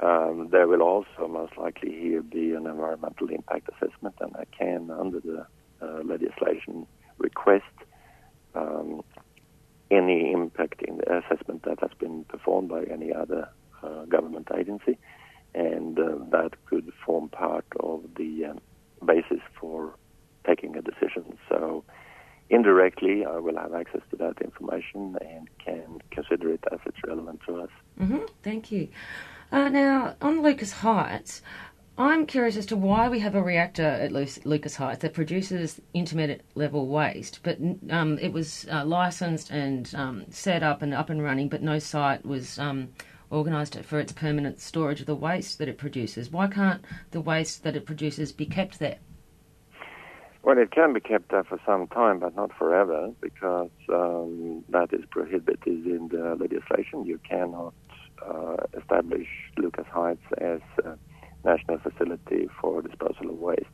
um, 0.00 0.48
there 0.50 0.68
will 0.68 0.82
also 0.82 1.26
most 1.28 1.56
likely 1.56 1.92
here 1.92 2.22
be 2.22 2.52
an 2.52 2.66
environmental 2.66 3.28
impact 3.30 3.68
assessment, 3.68 4.14
and 4.20 4.36
I 4.36 4.44
can, 4.56 4.90
under 4.90 5.20
the 5.20 5.46
uh, 5.80 6.02
legislation, 6.04 6.86
request 7.18 7.64
um, 8.54 9.02
any 9.90 10.32
impact 10.32 10.82
in 10.82 10.98
the 10.98 11.18
assessment 11.18 11.62
that 11.64 11.80
has 11.80 11.90
been 11.98 12.24
performed 12.24 12.68
by 12.68 12.84
any 12.84 13.12
other 13.12 13.48
uh, 13.82 14.04
government 14.04 14.48
agency, 14.56 14.98
and 15.54 15.98
uh, 15.98 16.16
that 16.30 16.52
could 16.66 16.92
form 17.04 17.28
part 17.28 17.66
of 17.80 18.02
the 18.16 18.46
um, 18.46 18.60
basis 19.04 19.40
for 19.58 19.94
taking 20.46 20.76
a 20.76 20.82
decision. 20.82 21.38
So 21.48 21.84
indirectly, 22.50 23.24
I 23.24 23.38
will 23.38 23.56
have 23.56 23.74
access 23.74 24.02
to 24.10 24.16
that 24.16 24.40
information 24.42 25.16
and 25.20 25.48
can 25.58 26.00
consider 26.10 26.52
it 26.52 26.64
as 26.72 26.78
it's 26.86 26.98
relevant 27.06 27.40
to 27.46 27.62
us. 27.62 27.70
Mm-hmm. 28.00 28.24
Thank 28.42 28.72
you. 28.72 28.88
Uh, 29.50 29.68
now, 29.68 30.14
on 30.20 30.42
Lucas 30.42 30.72
Heights, 30.72 31.42
I'm 31.96 32.26
curious 32.26 32.56
as 32.56 32.66
to 32.66 32.76
why 32.76 33.08
we 33.08 33.18
have 33.20 33.34
a 33.34 33.42
reactor 33.42 33.82
at 33.82 34.12
Lucas 34.12 34.76
Heights 34.76 35.00
that 35.00 35.14
produces 35.14 35.80
intermediate 35.94 36.42
level 36.54 36.86
waste, 36.86 37.40
but 37.42 37.58
um, 37.90 38.18
it 38.20 38.32
was 38.32 38.66
uh, 38.70 38.84
licensed 38.84 39.50
and 39.50 39.92
um, 39.96 40.24
set 40.30 40.62
up 40.62 40.80
and 40.80 40.94
up 40.94 41.10
and 41.10 41.20
running, 41.20 41.48
but 41.48 41.60
no 41.60 41.80
site 41.80 42.24
was 42.24 42.56
um, 42.58 42.90
organised 43.30 43.78
for 43.84 43.98
its 43.98 44.12
permanent 44.12 44.60
storage 44.60 45.00
of 45.00 45.06
the 45.06 45.14
waste 45.14 45.58
that 45.58 45.68
it 45.68 45.78
produces. 45.78 46.30
Why 46.30 46.46
can't 46.46 46.84
the 47.10 47.20
waste 47.20 47.62
that 47.62 47.76
it 47.76 47.86
produces 47.86 48.32
be 48.32 48.46
kept 48.46 48.78
there? 48.78 48.98
Well, 50.42 50.56
it 50.56 50.70
can 50.70 50.92
be 50.92 51.00
kept 51.00 51.30
there 51.30 51.44
for 51.44 51.60
some 51.66 51.88
time, 51.88 52.20
but 52.20 52.34
not 52.34 52.52
forever, 52.56 53.10
because 53.20 53.70
um, 53.92 54.64
that 54.70 54.92
is 54.92 55.04
prohibited 55.10 55.86
in 55.86 56.08
the 56.08 56.36
legislation. 56.38 57.04
You 57.04 57.20
cannot 57.28 57.74
uh, 58.26 58.56
establish 58.78 59.26
Lucas 59.56 59.86
Heights 59.92 60.24
as 60.38 60.60
a 60.84 60.96
national 61.44 61.78
facility 61.78 62.48
for 62.60 62.82
disposal 62.82 63.30
of 63.30 63.38
waste. 63.38 63.64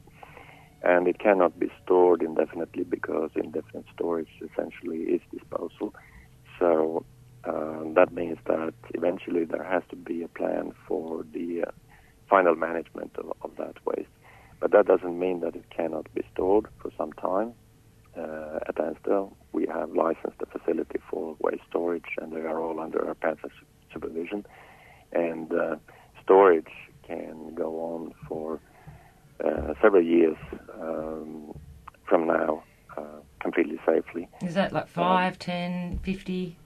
And 0.82 1.06
it 1.06 1.18
cannot 1.18 1.58
be 1.58 1.70
stored 1.82 2.22
indefinitely 2.22 2.84
because 2.84 3.30
indefinite 3.36 3.86
storage 3.94 4.28
essentially 4.42 4.98
is 4.98 5.20
disposal. 5.32 5.94
So 6.58 7.06
uh, 7.46 7.82
that 7.94 8.12
means 8.12 8.38
that 8.46 8.74
eventually 8.94 9.44
there 9.44 9.62
has 9.62 9.82
to 9.90 9.96
be 9.96 10.22
a 10.22 10.28
plan 10.28 10.72
for 10.86 11.24
the 11.32 11.64
uh, 11.66 11.70
final 12.28 12.54
management 12.54 13.12
of, 13.16 13.32
of 13.42 13.56
that 13.58 13.76
waste. 13.84 14.08
But 14.60 14.70
that 14.72 14.86
doesn't 14.86 15.18
mean 15.18 15.40
that 15.40 15.54
it 15.54 15.64
cannot 15.70 16.12
be 16.14 16.22
stored 16.32 16.66
for 16.80 16.90
some 16.96 17.12
time. 17.12 17.52
Uh, 18.16 18.60
at 18.68 18.76
ANSTO, 18.76 19.34
we 19.52 19.66
have 19.66 19.90
licensed 19.90 20.40
a 20.40 20.46
facility 20.46 21.00
for 21.10 21.36
waste 21.40 21.62
storage, 21.68 22.16
and 22.18 22.32
they 22.32 22.40
are 22.40 22.60
all 22.60 22.80
under 22.80 23.00
ARPANSA 23.00 23.50
supervision. 23.92 24.46
And 25.12 25.52
uh, 25.52 25.76
storage 26.22 26.70
can 27.06 27.54
go 27.54 27.80
on 27.80 28.14
for 28.28 28.60
uh, 29.44 29.74
several 29.82 30.02
years 30.02 30.36
um, 30.80 31.54
from 32.08 32.26
now, 32.26 32.62
uh, 32.96 33.02
completely 33.40 33.78
safely. 33.84 34.28
Is 34.42 34.54
that 34.54 34.72
like 34.72 34.88
5, 34.88 35.38
10, 35.38 35.98
50 36.02 36.56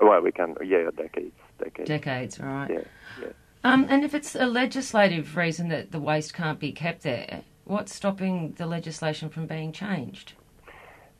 Well, 0.00 0.20
we 0.22 0.32
can, 0.32 0.54
yeah, 0.64 0.90
decades, 0.96 1.34
decades. 1.58 1.88
decades, 1.88 2.40
right? 2.40 2.70
Yeah, 2.70 2.80
yeah. 3.20 3.28
Um, 3.62 3.86
and 3.90 4.04
if 4.04 4.14
it's 4.14 4.34
a 4.34 4.46
legislative 4.46 5.36
reason 5.36 5.68
that 5.68 5.92
the 5.92 6.00
waste 6.00 6.32
can't 6.32 6.58
be 6.58 6.72
kept 6.72 7.02
there, 7.02 7.42
what's 7.64 7.94
stopping 7.94 8.54
the 8.56 8.66
legislation 8.66 9.28
from 9.28 9.46
being 9.46 9.72
changed? 9.72 10.32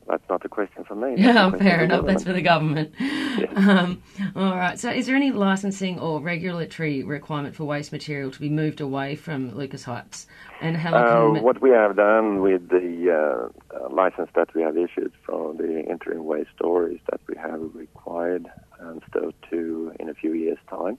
That's 0.07 0.27
not 0.29 0.43
a 0.43 0.49
question 0.49 0.83
for 0.83 0.95
me. 0.95 1.15
That's 1.23 1.35
Yeah, 1.35 1.51
fair 1.51 1.83
enough. 1.83 2.05
That's 2.05 2.23
for 2.23 2.33
the 2.33 2.41
government. 2.41 2.93
Yes. 2.99 3.49
Um, 3.55 4.01
all 4.35 4.55
right. 4.57 4.77
So, 4.79 4.89
is 4.89 5.05
there 5.07 5.15
any 5.15 5.31
licensing 5.31 5.99
or 5.99 6.19
regulatory 6.19 7.03
requirement 7.03 7.55
for 7.55 7.63
waste 7.63 7.91
material 7.91 8.29
to 8.31 8.39
be 8.39 8.49
moved 8.49 8.81
away 8.81 9.15
from 9.15 9.55
Lucas 9.55 9.83
Heights? 9.85 10.27
And 10.61 10.75
how 10.75 10.93
Uh, 10.95 11.33
can 11.33 11.43
what 11.43 11.61
we 11.61 11.69
have 11.69 11.95
done 11.95 12.41
with 12.41 12.67
the 12.69 12.89
uh, 13.11 13.75
uh, 13.77 13.89
license 13.89 14.29
that 14.35 14.53
we 14.53 14.61
have 14.63 14.77
issued 14.77 15.13
for 15.25 15.53
the 15.53 15.83
interim 15.85 16.25
waste 16.25 16.49
store 16.55 16.87
is 16.89 16.99
that 17.09 17.21
we 17.27 17.35
have 17.37 17.61
required 17.73 18.47
ANSTO 18.81 19.31
to, 19.51 19.93
in 19.99 20.09
a 20.09 20.13
few 20.13 20.33
years' 20.33 20.59
time, 20.69 20.97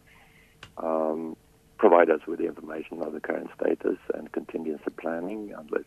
um, 0.79 1.37
provide 1.79 2.09
us 2.11 2.21
with 2.27 2.39
the 2.39 2.47
information 2.47 3.03
of 3.03 3.13
the 3.13 3.21
current 3.21 3.51
status 3.61 3.99
and 4.15 4.31
contingency 4.33 4.91
planning, 4.97 5.53
unless 5.59 5.85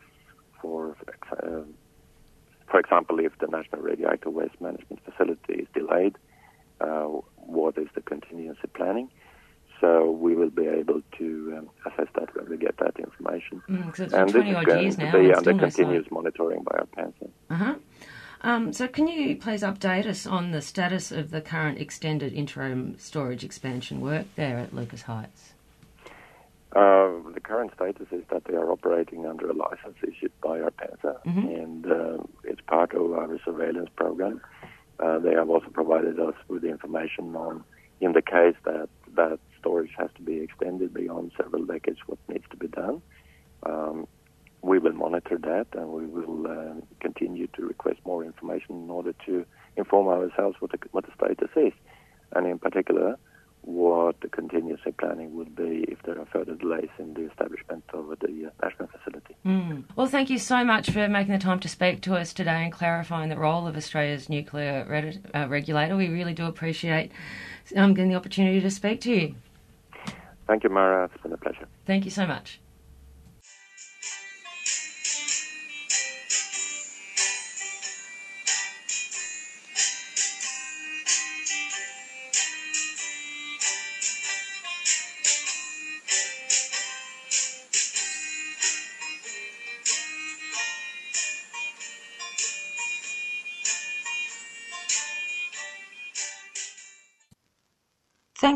for 0.62 0.96
uh, 1.42 1.62
for 2.68 2.80
example, 2.80 3.20
if 3.20 3.38
the 3.40 3.48
National 3.48 3.82
Radioactive 3.82 4.34
Waste 4.34 4.60
Management 4.60 5.00
Facility 5.06 5.54
is 5.54 5.68
delayed, 5.74 6.18
uh, 6.82 7.06
what 7.36 7.78
is 7.78 7.88
the 7.94 8.02
contingency 8.02 8.68
planning? 8.74 9.10
So 9.80 10.10
we 10.12 10.36
will 10.36 10.50
be 10.50 10.68
able 10.68 11.02
to 11.20 11.56
um, 11.58 11.70
assess 11.86 12.08
that 12.16 12.36
when 12.36 12.50
we 12.50 12.58
get 12.58 12.78
that 12.78 12.98
information. 12.98 13.62
Mm, 13.70 13.90
'cause 13.92 13.95
it's 14.06 14.14
and 14.14 14.30
this 14.30 14.34
20 14.34 14.50
is 14.50 14.96
going 14.96 15.12
to 15.12 15.20
be 15.20 15.34
under 15.34 15.40
still 15.42 15.54
no 15.54 15.60
continuous 15.60 16.08
monitoring 16.12 16.64
by 16.64 16.78
our 16.80 16.86
PANSA. 16.88 17.30
Uh 17.50 17.56
huh. 17.56 17.76
Um, 18.42 18.74
so, 18.74 18.88
can 18.88 19.08
you 19.08 19.36
please 19.38 19.64
update 19.64 20.06
us 20.06 20.28
on 20.28 20.52
the 20.52 20.62
status 20.62 21.12
of 21.12 21.32
the 21.32 21.42
current 21.42 21.80
extended 21.80 22.32
interim 22.34 22.96
storage 23.00 23.44
expansion 23.44 24.02
work 24.02 24.28
there 24.36 24.60
at 24.60 24.74
Lucas 24.74 25.04
Heights? 25.04 25.54
Uh, 26.76 27.10
the 27.34 27.40
current 27.42 27.72
status 27.74 28.08
is 28.12 28.24
that 28.30 28.44
they 28.46 28.54
are 28.54 28.70
operating 28.70 29.26
under 29.26 29.50
a 29.50 29.54
license 29.54 29.96
issued 30.04 30.32
by 30.42 30.60
ARPANSA, 30.60 31.24
Mhm. 31.24 31.64
and 31.64 31.86
uh, 31.92 32.18
it's 32.44 32.60
part 32.62 32.94
of 32.94 33.14
our 33.14 33.40
surveillance 33.46 33.90
program. 33.96 34.42
Uh, 35.00 35.18
they 35.20 35.34
have 35.34 35.50
also 35.50 35.68
provided 35.70 36.20
us 36.20 36.36
with 36.50 36.66
information 36.66 37.36
on, 37.36 37.64
in 38.02 38.12
the 38.12 38.22
case 38.22 38.56
that 38.66 38.90
that 39.16 39.40
storage 39.58 39.92
has 39.98 40.10
to 40.16 40.22
be 40.22 40.40
extended 40.42 40.94
beyond 40.94 41.32
several 41.38 41.64
decades, 41.66 42.00
what 42.08 42.20
needs 42.28 42.44
to 42.52 42.58
be 42.58 42.68
done. 42.68 43.02
Um, 43.64 44.06
we 44.76 44.80
will 44.80 44.98
monitor 44.98 45.38
that, 45.38 45.68
and 45.80 45.88
we 45.90 46.06
will 46.06 46.48
uh, 46.48 46.74
continue 47.00 47.48
to 47.56 47.66
request 47.66 48.00
more 48.06 48.26
information 48.26 48.84
in 48.84 48.90
order 48.90 49.14
to 49.26 49.46
inform 49.78 50.08
ourselves 50.08 50.58
what 50.60 50.72
the, 50.72 50.78
what 50.92 51.06
the 51.06 51.12
status 51.16 51.50
is, 51.56 51.72
and 52.34 52.46
in 52.46 52.60
particular 52.60 53.18
what 53.62 54.20
the 54.22 54.28
contingency 54.28 54.92
planning 55.00 55.34
would 55.36 55.56
be 55.56 55.86
if 55.88 55.98
there 56.04 56.20
are 56.20 56.26
further 56.26 56.54
delays 56.56 56.90
in 57.00 57.14
the 57.16 57.22
establishment 57.22 57.84
of 57.94 58.10
the 58.20 58.46
uh, 58.46 58.68
national 58.68 58.88
facility. 58.90 59.36
Mm. 59.44 59.86
Well, 59.96 60.08
thank 60.08 60.30
you 60.30 60.38
so 60.38 60.64
much 60.64 60.92
for 60.92 61.08
making 61.08 61.34
the 61.34 61.40
time 61.40 61.60
to 61.62 61.70
speak 61.70 62.02
to 62.02 62.16
us 62.16 62.32
today 62.34 62.64
and 62.64 62.72
clarifying 62.72 63.30
the 63.30 63.38
role 63.38 63.66
of 63.66 63.76
Australia's 63.76 64.30
nuclear 64.30 64.86
re- 64.88 65.20
uh, 65.34 65.48
regulator. 65.48 65.96
We 65.96 66.10
really 66.10 66.34
do 66.34 66.46
appreciate 66.46 67.12
um, 67.76 67.94
getting 67.94 68.12
the 68.12 68.18
opportunity 68.18 68.60
to 68.60 68.70
speak 68.70 69.02
to 69.02 69.12
you. 69.12 69.36
Thank 70.48 70.64
you, 70.64 70.70
Mara. 70.70 71.06
It's 71.06 71.24
been 71.24 71.34
a 71.34 71.38
pleasure. 71.38 71.68
Thank 71.88 72.06
you 72.06 72.12
so 72.12 72.28
much. 72.28 72.60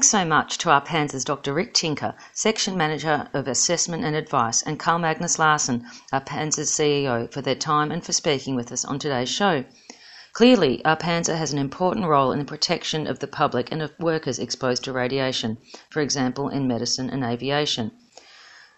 So 0.10 0.26
much 0.26 0.58
to 0.58 0.70
ARPANSA's 0.70 1.24
Dr. 1.24 1.54
Rick 1.54 1.76
Tinker, 1.76 2.16
Section 2.34 2.76
Manager 2.76 3.30
of 3.32 3.48
Assessment 3.48 4.04
and 4.04 4.16
Advice, 4.16 4.64
and 4.64 4.80
Carl 4.80 4.98
Magnus 4.98 5.38
Larsson, 5.38 5.86
our 6.12 6.20
Panzers 6.20 6.72
CEO, 6.72 7.32
for 7.32 7.44
their 7.44 7.54
time 7.54 7.92
and 7.92 8.04
for 8.04 8.12
speaking 8.12 8.56
with 8.56 8.72
us 8.72 8.84
on 8.84 8.98
today's 8.98 9.30
show. 9.30 9.66
Clearly, 10.34 10.82
ARPANSA 10.84 11.38
has 11.38 11.54
an 11.54 11.60
important 11.60 12.08
role 12.08 12.32
in 12.32 12.40
the 12.40 12.46
protection 12.46 13.06
of 13.06 13.20
the 13.20 13.28
public 13.28 13.72
and 13.72 13.84
of 13.84 13.94
workers 14.00 14.40
exposed 14.40 14.84
to 14.86 14.92
radiation, 14.92 15.60
for 15.92 16.02
example, 16.02 16.50
in 16.50 16.68
medicine 16.68 17.12
and 17.12 17.24
aviation. 17.24 17.92